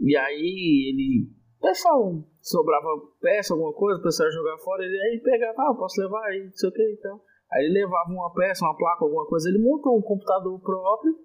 [0.00, 1.28] e aí ele,
[1.60, 2.86] pessoal, sobrava
[3.20, 6.52] peça, alguma coisa, o pessoal jogava fora, ele aí pegava, ah, posso levar aí, não
[6.52, 7.20] sei o que, então.
[7.52, 11.16] Aí ele levava uma peça, uma placa, alguma coisa, ele montou um computador próprio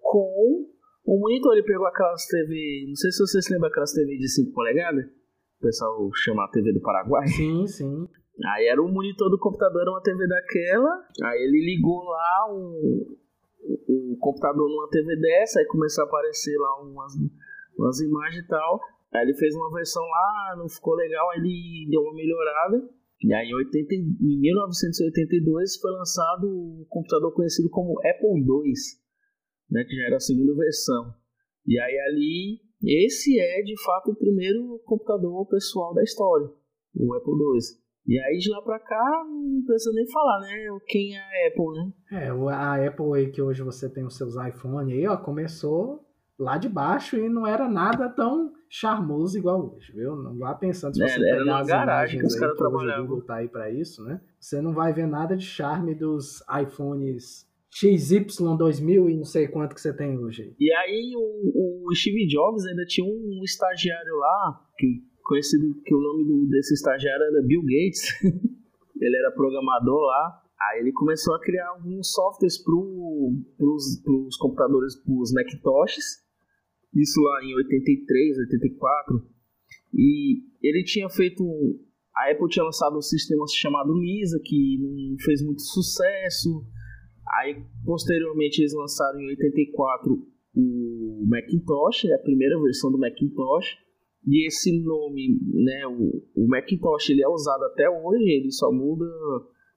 [0.00, 0.66] com
[1.06, 1.54] um monitor.
[1.54, 5.62] Ele pegou aquelas TV, não sei se vocês lembram aquelas TV de 5 polegadas, o
[5.62, 7.26] pessoal chama a TV do Paraguai.
[7.26, 8.06] Sim, sim.
[8.54, 13.16] Aí era o monitor do computador, era uma TV daquela, aí ele ligou lá um,
[13.88, 17.12] o computador numa TV dessa, aí começou a aparecer lá umas,
[17.76, 18.80] umas imagens e tal.
[19.12, 22.88] Aí ele fez uma versão lá, não ficou legal, aí ele deu uma melhorada.
[23.22, 28.72] E aí, em, 80, em 1982, foi lançado o um computador conhecido como Apple II,
[29.70, 31.14] né, que já era a segunda versão.
[31.66, 36.50] E aí, ali, esse é de fato o primeiro computador pessoal da história,
[36.96, 37.81] o Apple II.
[38.06, 40.48] E aí de lá pra cá, não precisa nem falar, né?
[40.88, 41.92] Quem é a Apple, né?
[42.10, 46.04] É, a Apple aí que hoje você tem os seus iPhone aí, ó, começou
[46.38, 50.16] lá de baixo e não era nada tão charmoso igual hoje, viu?
[50.16, 53.04] Não vá pensando se é, você é, pegar as garagem que os caras trabalhavam.
[53.04, 54.20] O Google tá aí para isso, né?
[54.40, 59.80] Você não vai ver nada de charme dos iPhones XY2000 e não sei quanto que
[59.80, 60.54] você tem hoje.
[60.58, 66.00] E aí o, o Steve Jobs ainda tinha um estagiário lá, que conhecido que o
[66.00, 68.02] nome do, desse estagiário era Bill Gates.
[69.00, 70.42] ele era programador lá.
[70.70, 76.22] Aí ele começou a criar alguns softwares para os computadores, para os Macintoshes.
[76.94, 79.26] Isso lá em 83, 84.
[79.94, 81.42] E ele tinha feito.
[82.14, 86.64] A Apple tinha lançado um sistema chamado Lisa, que não fez muito sucesso.
[87.40, 93.78] Aí, posteriormente, eles lançaram em 84 o Macintosh, a primeira versão do Macintosh.
[94.26, 99.04] E esse nome, né, o, o Macintosh, ele é usado até hoje, ele só muda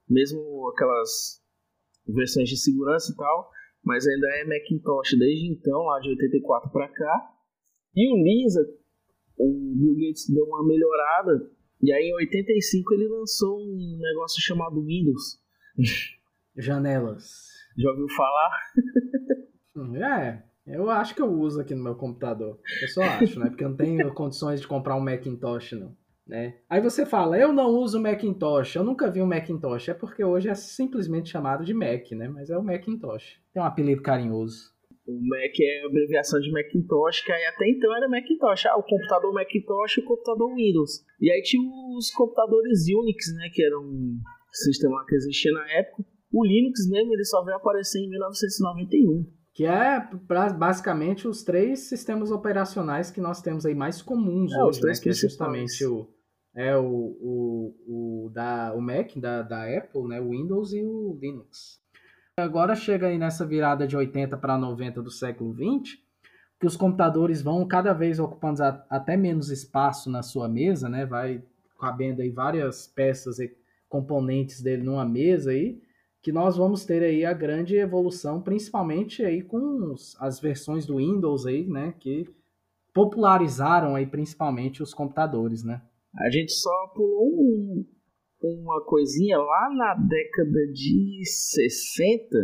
[0.08, 1.41] mesmo aquelas
[2.08, 3.50] versões de segurança e tal,
[3.84, 7.32] mas ainda é Macintosh desde então, lá de 84 para cá.
[7.96, 8.62] E o Lisa,
[9.38, 14.84] o Bill Gates deu uma melhorada, e aí em 85 ele lançou um negócio chamado
[14.84, 15.39] Windows.
[16.58, 17.46] Janelas.
[17.78, 18.52] Já ouviu falar?
[20.22, 22.59] é, eu acho que eu uso aqui no meu computador.
[22.82, 23.49] Eu só acho, né?
[23.49, 25.95] Porque eu não tenho condições de comprar um Macintosh, não.
[26.28, 26.57] Né?
[26.68, 29.89] Aí você fala, eu não uso Macintosh, eu nunca vi um Macintosh.
[29.89, 32.28] É porque hoje é simplesmente chamado de Mac, né?
[32.28, 33.39] Mas é o Macintosh.
[33.53, 34.74] Tem um apelido carinhoso.
[35.07, 38.66] O Mac é a abreviação de Macintosh, que aí até então era Macintosh.
[38.66, 41.05] Ah, o computador Macintosh e o computador Windows.
[41.22, 41.61] E aí tinha
[41.95, 43.49] os computadores Unix, né?
[43.53, 44.18] Que era um
[44.51, 46.03] sistema que existia na época.
[46.34, 50.06] O Linux mesmo, ele só veio aparecer em 1991 que é
[50.53, 54.91] basicamente os três sistemas operacionais que nós temos aí mais comuns é, hoje, né?
[55.01, 56.10] Que é justamente o,
[56.53, 60.20] é o, o, o, da, o Mac da, da Apple, né?
[60.20, 61.80] o Windows e o Linux.
[62.38, 66.03] Agora chega aí nessa virada de 80 para 90 do século 20,
[66.60, 71.06] que os computadores vão cada vez ocupando até menos espaço na sua mesa, né?
[71.06, 71.41] Vai
[71.80, 73.56] cabendo aí várias peças e
[73.88, 75.82] componentes dele numa mesa aí
[76.26, 80.98] que nós vamos ter aí a grande evolução, principalmente aí com os, as versões do
[80.98, 82.26] Windows aí, né, que
[82.92, 85.84] popularizaram aí principalmente os computadores, né?
[86.18, 87.86] A gente só pulou um,
[88.42, 92.36] uma coisinha lá na década de 60,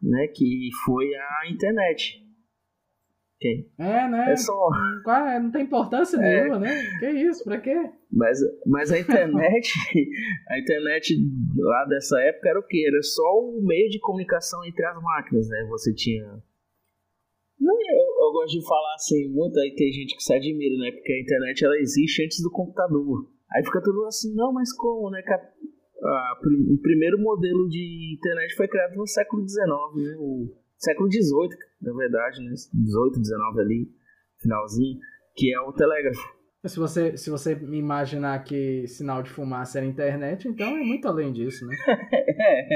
[0.00, 2.21] né, que foi a internet.
[3.78, 4.32] É, né?
[4.32, 4.68] É só...
[5.06, 6.20] É, não tem importância é.
[6.20, 6.70] nenhuma, né?
[6.98, 7.90] Que isso, pra quê?
[8.10, 9.72] Mas, mas a internet,
[10.48, 11.14] a internet
[11.56, 12.84] lá dessa época era o quê?
[12.86, 15.66] Era só um meio de comunicação entre as máquinas, né?
[15.70, 16.42] Você tinha...
[17.60, 20.90] Não, eu, eu gosto de falar assim, muito, aí tem gente que se admira, né?
[20.92, 23.28] Porque a internet, ela existe antes do computador.
[23.52, 25.22] Aí fica todo assim, não, mas como, né?
[26.02, 29.62] A, o primeiro modelo de internet foi criado no século XIX,
[29.96, 30.16] né?
[30.18, 32.54] O, século XVIII, na verdade, né?
[32.72, 33.90] 18, 19 ali,
[34.40, 34.98] finalzinho,
[35.34, 36.42] que é o telégrafo.
[36.64, 41.08] Se você, se você me imaginar que sinal de fumaça era internet, então é muito
[41.08, 41.76] além disso, né?
[42.38, 42.68] é,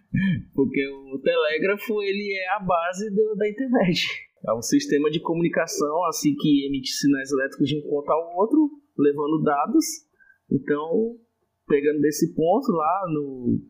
[0.54, 4.06] porque o telégrafo ele é a base do, da internet.
[4.48, 8.70] É um sistema de comunicação assim que emite sinais elétricos de um ponto ao outro,
[8.98, 9.84] levando dados.
[10.50, 11.18] Então,
[11.66, 13.60] pegando desse ponto lá no,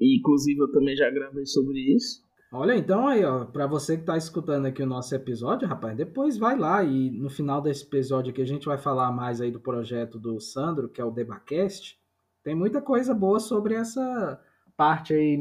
[0.00, 4.16] inclusive eu também já gravei sobre isso Olha, então aí, ó, para você que tá
[4.16, 8.42] escutando aqui o nosso episódio, rapaz, depois vai lá e no final desse episódio aqui
[8.42, 11.96] a gente vai falar mais aí do projeto do Sandro, que é o Debacast.
[12.42, 14.42] Tem muita coisa boa sobre essa
[14.76, 15.36] parte aí,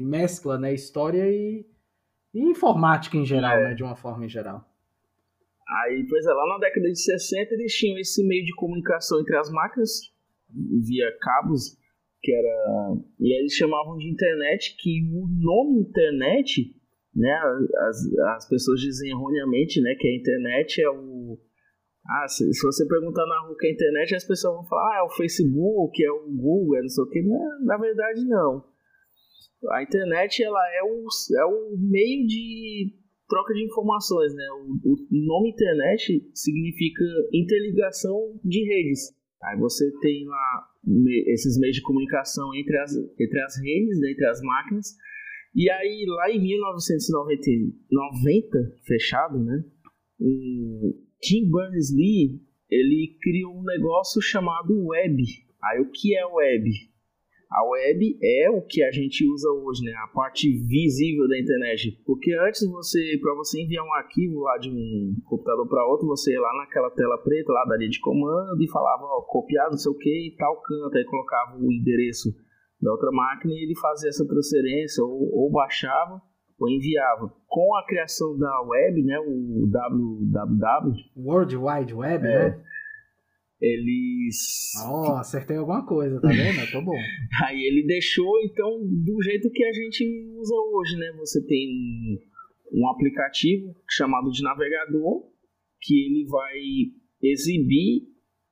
[0.00, 1.66] mescla, né, história e,
[2.32, 3.70] e informática em geral, é.
[3.70, 4.64] né, de uma forma em geral.
[5.68, 9.36] Aí, pois é, lá na década de 60 eles tinham esse meio de comunicação entre
[9.36, 9.90] as máquinas
[10.48, 11.76] via cabos
[12.24, 16.74] que era e eles chamavam de internet que o nome internet
[17.14, 17.38] né
[17.88, 17.96] as,
[18.36, 21.38] as pessoas dizem erroneamente né que a internet é o
[22.06, 24.98] ah, se, se você perguntar na rua que é internet, as pessoas vão falar, ah,
[24.98, 27.22] é o Facebook, é o Google, é não sei o que.
[27.22, 28.62] Na, na verdade, não.
[29.70, 31.06] A internet, ela é o,
[31.40, 32.92] é o meio de
[33.26, 34.44] troca de informações, né?
[34.84, 39.14] O, o nome internet significa interligação de redes.
[39.42, 40.73] Aí você tem lá
[41.26, 44.94] esses meios de comunicação entre as, entre as redes, né, entre as máquinas.
[45.54, 49.62] E aí, lá em 1990, fechado, né?
[51.20, 55.22] Tim Berners-Lee, ele criou um negócio chamado web.
[55.62, 56.70] Aí, o que é web?
[57.54, 59.92] A web é o que a gente usa hoje, né?
[60.02, 62.02] A parte visível da internet.
[62.04, 66.32] Porque antes você, para você enviar um arquivo lá de um computador para outro, você
[66.32, 69.78] ia lá naquela tela preta lá da linha de comando e falava, ó, copiar não
[69.78, 72.34] sei o que e tal canto, aí colocava o endereço
[72.82, 76.20] da outra máquina e ele fazia essa transferência ou, ou baixava
[76.58, 77.32] ou enviava.
[77.46, 82.64] Com a criação da web, né, o www, World Wide Web, é, né?
[83.60, 84.72] Eles.
[84.86, 86.70] Oh, acertei alguma coisa, tá vendo?
[86.70, 86.96] Tô bom.
[87.46, 90.04] Aí ele deixou, então, do jeito que a gente
[90.36, 91.12] usa hoje, né?
[91.18, 92.20] Você tem
[92.72, 95.22] um aplicativo chamado de navegador,
[95.80, 96.58] que ele vai
[97.22, 98.02] exibir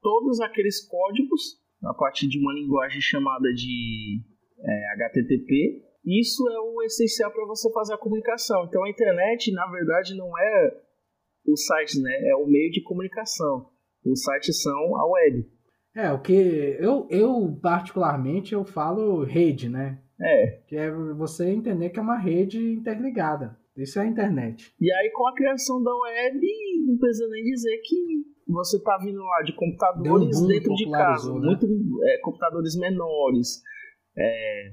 [0.00, 4.20] todos aqueles códigos a partir de uma linguagem chamada de
[4.60, 5.82] é, HTTP.
[6.04, 8.64] Isso é o essencial para você fazer a comunicação.
[8.66, 10.82] Então a internet, na verdade, não é
[11.46, 12.12] o site, né?
[12.28, 13.71] É o meio de comunicação
[14.04, 15.46] os sites são a web.
[15.94, 16.32] É, o que
[16.80, 19.98] eu, eu particularmente eu falo rede, né?
[20.20, 20.62] É.
[20.66, 23.58] Que é você entender que é uma rede interligada.
[23.76, 24.74] Isso é a internet.
[24.80, 26.40] E aí com a criação da web,
[26.86, 31.32] não precisa nem dizer que você tá vindo lá de computadores um dentro de casa,
[31.32, 31.40] né?
[31.40, 31.66] muito
[32.04, 33.62] é, computadores menores,
[34.16, 34.72] é,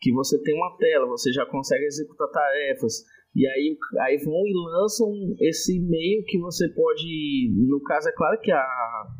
[0.00, 3.04] que você tem uma tela, você já consegue executar tarefas.
[3.34, 5.08] E aí, aí vão e lançam
[5.40, 7.50] esse e-mail que você pode.
[7.66, 8.62] No caso, é claro que a,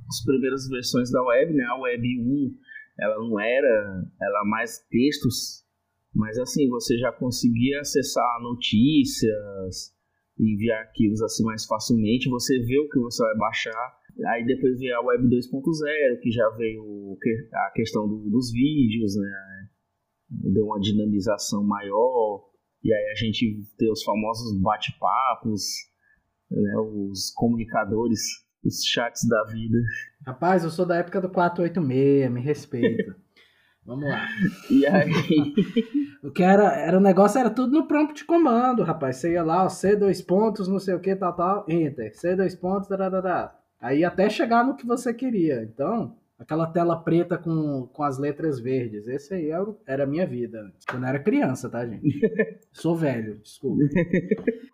[0.08, 1.64] as primeiras versões da web, né?
[1.64, 2.54] A web 1,
[3.00, 4.04] ela não era.
[4.20, 5.64] Ela mais textos.
[6.14, 9.94] Mas assim, você já conseguia acessar notícias,
[10.38, 12.28] enviar arquivos assim mais facilmente.
[12.28, 13.98] Você vê o que você vai baixar.
[14.26, 17.16] Aí depois veio a web 2.0, que já veio
[17.50, 19.68] a questão do, dos vídeos, né?
[20.28, 22.51] Deu uma dinamização maior
[22.84, 25.62] e aí a gente tem os famosos bate-papos,
[26.50, 28.20] né, os comunicadores,
[28.64, 29.78] os chats da vida.
[30.26, 33.16] Rapaz, eu sou da época do 486, me respeita.
[33.84, 34.28] Vamos lá.
[34.70, 35.10] E aí?
[36.22, 39.16] o que era, era o negócio era tudo no prompt de comando, rapaz.
[39.16, 42.14] Você ia lá, ó, C dois pontos, não sei o que, tal, tal, enter.
[42.14, 43.58] C dois pontos, da.
[43.80, 45.62] Aí até chegar no que você queria.
[45.64, 49.06] Então, Aquela tela preta com, com as letras verdes.
[49.06, 50.60] Esse aí era, era a minha vida.
[50.90, 52.20] Quando eu era criança, tá, gente?
[52.72, 53.82] Sou velho, desculpa.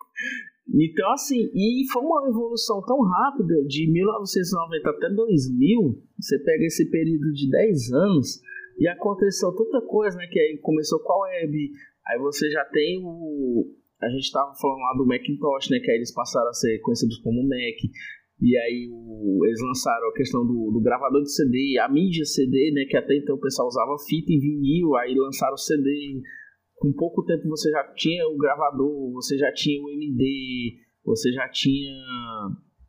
[0.71, 6.91] Então, assim, e foi uma evolução tão rápida, de 1990 até 2000, você pega esse
[6.91, 8.39] período de 10 anos,
[8.77, 11.71] e aconteceu tanta coisa, né, que aí começou com a web,
[12.05, 13.73] aí você já tem o...
[13.99, 17.17] A gente tava falando lá do Macintosh, né, que aí eles passaram a ser conhecidos
[17.17, 17.91] como Mac,
[18.41, 22.71] e aí o, eles lançaram a questão do, do, gravador de CD, a mídia CD,
[22.73, 22.85] né?
[22.85, 26.21] Que até então o pessoal usava fita e vinil, aí lançaram o CD.
[26.75, 31.49] Com pouco tempo você já tinha o gravador, você já tinha o MD, você já
[31.49, 31.93] tinha.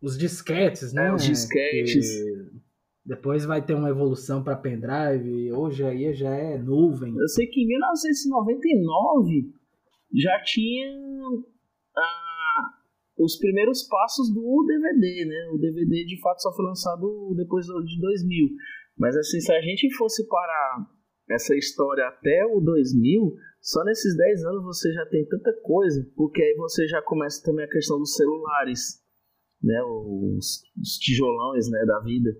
[0.00, 1.08] Os disquetes, né?
[1.08, 2.14] É, os disquetes.
[2.14, 2.60] Que
[3.04, 7.16] depois vai ter uma evolução para pendrive, hoje aí já é nuvem.
[7.16, 9.52] Eu sei que em 1999
[10.14, 10.86] já tinha.
[13.20, 15.50] Os primeiros passos do DVD, né?
[15.52, 18.48] O DVD de fato só foi lançado depois de 2000.
[18.96, 20.86] Mas assim, se a gente fosse parar
[21.28, 26.42] essa história até o 2000, só nesses 10 anos você já tem tanta coisa, porque
[26.42, 29.04] aí você já começa também a questão dos celulares,
[29.62, 29.82] né?
[29.82, 32.30] Os, os tijolões, né, da vida.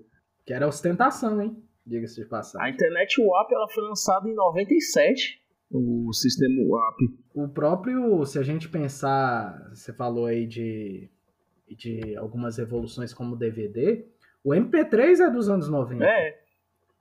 [0.46, 1.62] Que era ostentação, hein?
[1.84, 2.66] Diga-se de passagem.
[2.66, 5.39] A internet WAP ela foi lançada em 97
[5.70, 6.96] o sistema WAP.
[7.34, 11.08] O próprio, se a gente pensar, você falou aí de,
[11.68, 14.04] de algumas evoluções como DVD,
[14.42, 16.04] o MP3 é dos anos 90.
[16.04, 16.40] É.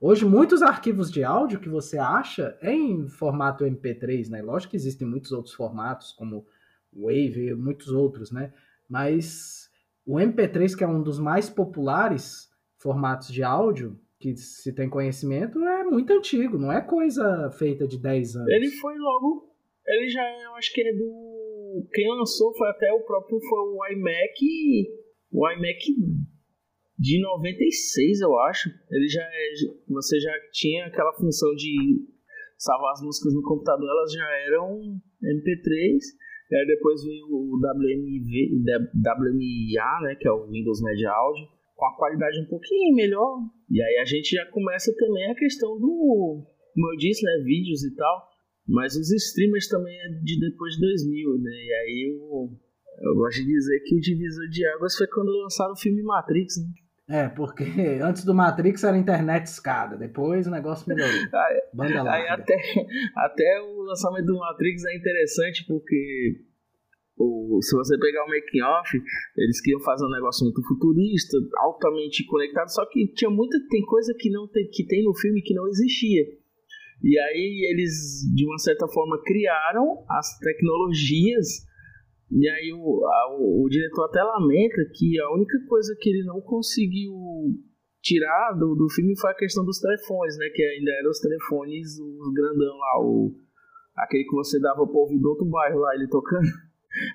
[0.00, 4.40] Hoje, muitos arquivos de áudio que você acha é em formato MP3, né?
[4.40, 6.46] Lógico que existem muitos outros formatos, como
[6.92, 8.52] Wave e muitos outros, né?
[8.88, 9.70] Mas
[10.06, 15.58] o MP3, que é um dos mais populares formatos de áudio, que se tem conhecimento,
[15.64, 18.52] é muito antigo, não é coisa feita de 10 anos.
[18.52, 19.48] Ele foi logo.
[19.86, 21.88] Ele já, eu acho que é do.
[21.90, 25.00] Quem lançou foi até o próprio foi o iMac.
[25.32, 25.78] O iMac
[26.98, 28.68] de 96, eu acho.
[28.90, 29.52] Ele já é,
[29.88, 32.04] você já tinha aquela função de
[32.58, 35.96] salvar as músicas no computador, elas já eram MP3.
[36.50, 38.60] E aí depois veio o WMV,
[38.96, 41.46] WMA, né, que é o Windows Media Audio,
[41.80, 43.38] com a qualidade um pouquinho melhor.
[43.70, 47.82] E aí a gente já começa também a questão do, como eu disse, né, vídeos
[47.82, 48.28] e tal.
[48.68, 51.50] Mas os streamers também é de depois de 2000, né?
[51.50, 52.50] E aí eu,
[53.02, 56.54] eu gosto de dizer que o divisor de águas foi quando lançaram o filme Matrix,
[56.58, 56.68] né?
[57.22, 57.64] É, porque
[58.04, 61.10] antes do Matrix era internet escada, depois o negócio melhorou.
[61.34, 62.56] Aí, Banda aí até,
[63.16, 66.44] até o lançamento do Matrix é interessante porque
[67.60, 69.02] se você pegar o making off,
[69.36, 74.14] eles queriam fazer um negócio muito futurista, altamente conectado, só que tinha muita tem coisa
[74.18, 76.24] que não tem, que tem no filme que não existia.
[77.02, 77.92] E aí eles
[78.34, 81.68] de uma certa forma criaram as tecnologias
[82.30, 86.24] e aí o, a, o, o, diretor até lamenta que a única coisa que ele
[86.24, 87.12] não conseguiu
[88.00, 90.48] tirar do, do filme foi a questão dos telefones, né?
[90.54, 93.34] Que ainda eram os telefones, os grandão lá, o,
[93.96, 96.46] aquele que você dava pro ouvido do outro bairro lá, ele tocando.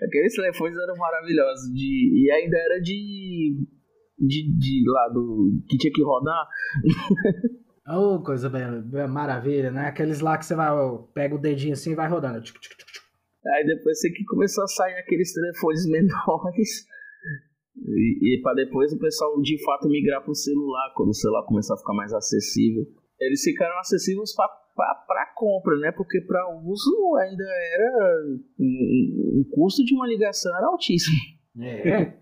[0.03, 1.73] Aqueles telefones eram maravilhosos.
[1.73, 3.55] De, e ainda era de.
[4.17, 5.61] De, de lá do.
[5.67, 6.47] que tinha que rodar.
[7.88, 8.63] Oh, coisa bem,
[9.07, 9.86] maravilha, né?
[9.86, 10.73] Aqueles lá que você vai,
[11.13, 12.41] pega o dedinho assim e vai rodando.
[13.47, 16.88] Aí depois você que começou a sair aqueles telefones menores.
[17.78, 21.45] E, e para depois o pessoal de fato migrar para o celular, quando o celular
[21.45, 22.86] começar a ficar mais acessível.
[23.19, 24.49] Eles ficaram acessíveis para
[25.36, 25.91] compra, né?
[25.91, 28.23] Porque para uso ainda era.
[28.59, 31.17] Um custo de uma ligação era altíssimo.
[31.59, 32.13] É.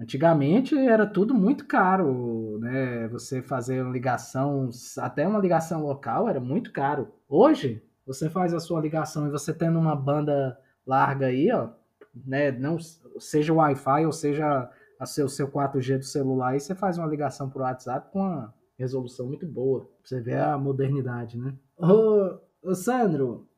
[0.00, 3.08] Antigamente era tudo muito caro, né?
[3.08, 4.68] Você fazer uma ligação,
[4.98, 7.14] até uma ligação local era muito caro.
[7.28, 11.70] Hoje, você faz a sua ligação e você tendo uma banda larga aí, ó,
[12.14, 12.76] né, não
[13.18, 17.06] seja o Wi-Fi ou seja a seu, seu 4G do celular, aí você faz uma
[17.06, 19.88] ligação por WhatsApp com uma resolução muito boa.
[20.02, 21.54] Você vê a modernidade, né?
[21.78, 23.48] Ô, ô Sandro,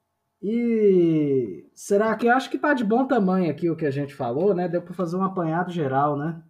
[0.42, 4.54] e será que acho que tá de bom tamanho aqui o que a gente falou,
[4.54, 4.68] né?
[4.68, 6.42] Deu para fazer um apanhado geral, né?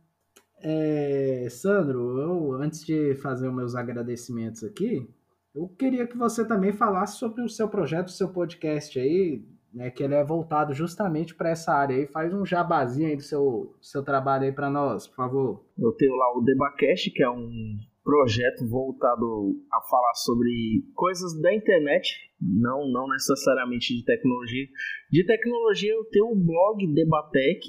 [0.62, 5.08] É, Sandro, eu antes de fazer os meus agradecimentos aqui,
[5.54, 9.90] eu queria que você também falasse sobre o seu projeto, o seu podcast aí, né,
[9.90, 12.06] que ele é voltado justamente para essa área aí.
[12.06, 15.64] Faz um jabazinho aí do seu, seu trabalho aí para nós, por favor.
[15.78, 20.48] Eu tenho lá o Debacast, que é um projeto voltado a falar sobre
[20.94, 22.08] coisas da internet,
[22.40, 24.64] não, não necessariamente de tecnologia.
[25.10, 27.66] De tecnologia eu tenho o blog Debatec,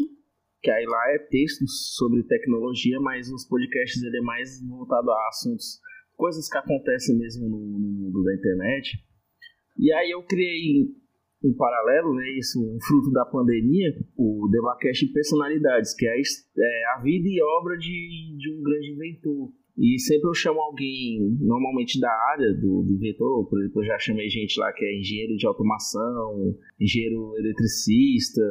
[0.61, 5.27] que aí lá é textos sobre tecnologia, mas os podcasts ele é mais voltado a
[5.29, 5.79] assuntos
[6.15, 8.95] coisas que acontecem mesmo no, no mundo da internet.
[9.75, 10.85] E aí eu criei
[11.43, 17.01] em paralelo, né, isso um fruto da pandemia, o Devacast Personalidades, que é, é a
[17.01, 19.51] vida e obra de, de um grande inventor.
[19.77, 23.99] E sempre eu chamo alguém, normalmente da área do, do inventor, por exemplo, eu já
[23.99, 28.41] chamei gente lá que é engenheiro de automação, engenheiro eletricista,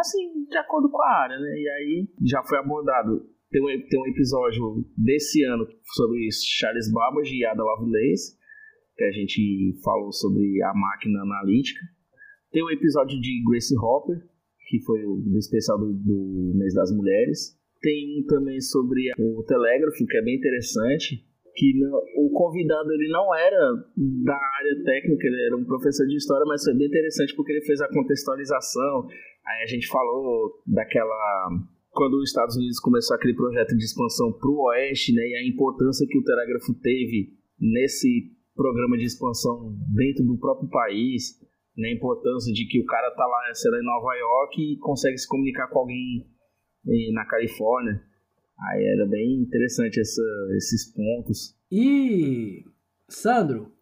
[0.00, 1.54] assim, de acordo com a área, né?
[1.56, 7.36] E aí já foi abordado tem um, tem um episódio desse ano sobre Charles Babbage
[7.36, 8.38] e Ada Lovelace,
[8.96, 11.80] que a gente falou sobre a máquina analítica.
[12.52, 14.18] Tem um episódio de Grace Hopper,
[14.68, 17.58] que foi o especial do, do mês das mulheres.
[17.80, 21.24] Tem um também sobre o telégrafo, que é bem interessante,
[21.54, 23.74] que não, o convidado ele não era
[24.24, 27.64] da área técnica, ele era um professor de história, mas foi bem interessante porque ele
[27.64, 29.06] fez a contextualização.
[29.46, 31.48] Aí a gente falou daquela
[31.90, 35.48] quando os Estados Unidos começou aquele projeto de expansão para o oeste, né, e a
[35.48, 41.34] importância que o telégrafo teve nesse programa de expansão dentro do próprio país,
[41.76, 44.78] né, a importância de que o cara tá lá, sei lá, em Nova York e
[44.78, 46.26] consegue se comunicar com alguém
[46.84, 48.02] na Califórnia.
[48.58, 50.22] Aí era bem interessante essa,
[50.56, 51.56] esses pontos.
[51.70, 52.64] E,
[53.08, 53.72] Sandro,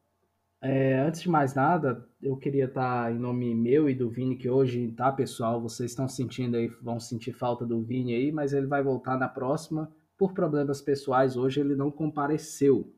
[0.61, 4.36] é, antes de mais nada, eu queria estar tá em nome meu e do Vini,
[4.36, 5.61] que hoje, tá, pessoal?
[5.61, 9.28] Vocês estão sentindo aí, vão sentir falta do Vini aí, mas ele vai voltar na
[9.28, 9.90] próxima.
[10.16, 12.92] Por problemas pessoais, hoje ele não compareceu.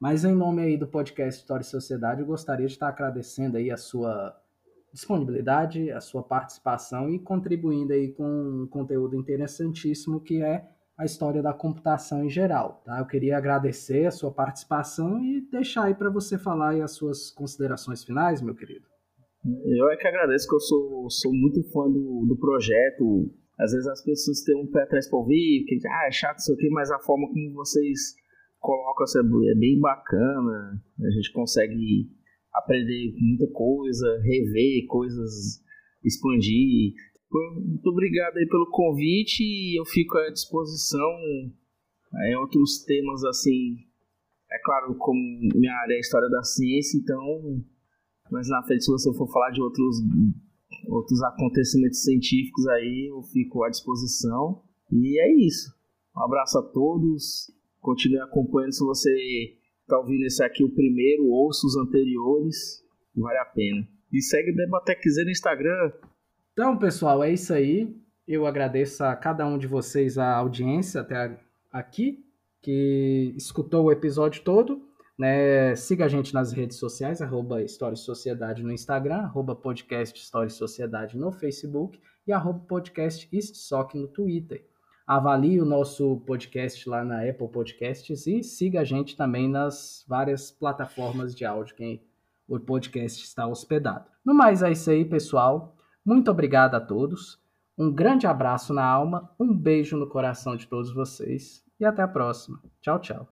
[0.00, 3.70] Mas em nome aí do podcast História e Sociedade, eu gostaria de estar agradecendo aí
[3.70, 4.36] a sua
[4.92, 10.68] disponibilidade, a sua participação e contribuindo aí com um conteúdo interessantíssimo que é
[10.98, 12.82] a história da computação em geral.
[12.84, 12.98] Tá?
[12.98, 18.04] Eu queria agradecer a sua participação e deixar aí para você falar as suas considerações
[18.04, 18.86] finais, meu querido.
[19.44, 23.34] Eu é que agradeço, que eu sou, sou muito fã do, do projeto.
[23.58, 26.52] Às vezes as pessoas têm um pé atrás para ouvir, que ah, é chato isso
[26.52, 28.14] aqui, mas a forma como vocês
[28.60, 29.04] colocam
[29.50, 30.80] é bem bacana.
[31.00, 32.08] A gente consegue
[32.54, 35.62] aprender muita coisa, rever coisas,
[36.04, 36.94] expandir.
[37.30, 41.10] Muito obrigado aí pelo convite e eu fico à disposição
[42.28, 43.76] em outros temas assim.
[44.50, 45.18] É claro, como
[45.54, 47.64] minha área é história da ciência, então
[48.32, 49.96] mas na frente, se você for falar de outros,
[50.88, 54.62] outros acontecimentos científicos aí, eu fico à disposição.
[54.90, 55.70] E é isso.
[56.16, 57.52] Um abraço a todos.
[57.78, 59.58] Continue acompanhando se você
[59.92, 62.82] está ouvindo esse aqui o primeiro, ouça os anteriores.
[63.14, 63.86] Vale a pena.
[64.10, 65.92] E segue Debateczer no Instagram.
[66.52, 67.94] Então, pessoal, é isso aí.
[68.26, 71.38] Eu agradeço a cada um de vocês a audiência até
[71.70, 72.24] aqui,
[72.62, 74.82] que escutou o episódio todo.
[75.18, 75.76] Né?
[75.76, 80.48] Siga a gente nas redes sociais, arroba História e Sociedade no Instagram, arroba podcast História
[80.48, 84.71] e Sociedade no Facebook e arroba podcast Soc no Twitter.
[85.06, 90.50] Avalie o nosso podcast lá na Apple Podcasts e siga a gente também nas várias
[90.50, 92.02] plataformas de áudio que
[92.48, 94.06] o podcast está hospedado.
[94.24, 95.76] No mais, é isso aí, pessoal.
[96.04, 97.40] Muito obrigado a todos.
[97.76, 102.08] Um grande abraço na alma, um beijo no coração de todos vocês e até a
[102.08, 102.60] próxima.
[102.80, 103.28] Tchau, tchau.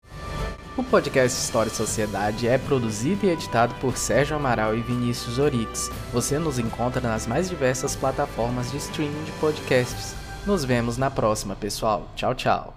[0.78, 5.89] O podcast História e Sociedade é produzido e editado por Sérgio Amaral e Vinícius Orix.
[6.13, 10.26] Você nos encontra nas mais diversas plataformas de streaming de podcasts.
[10.47, 12.07] Nos vemos na próxima, pessoal.
[12.15, 12.76] Tchau, tchau.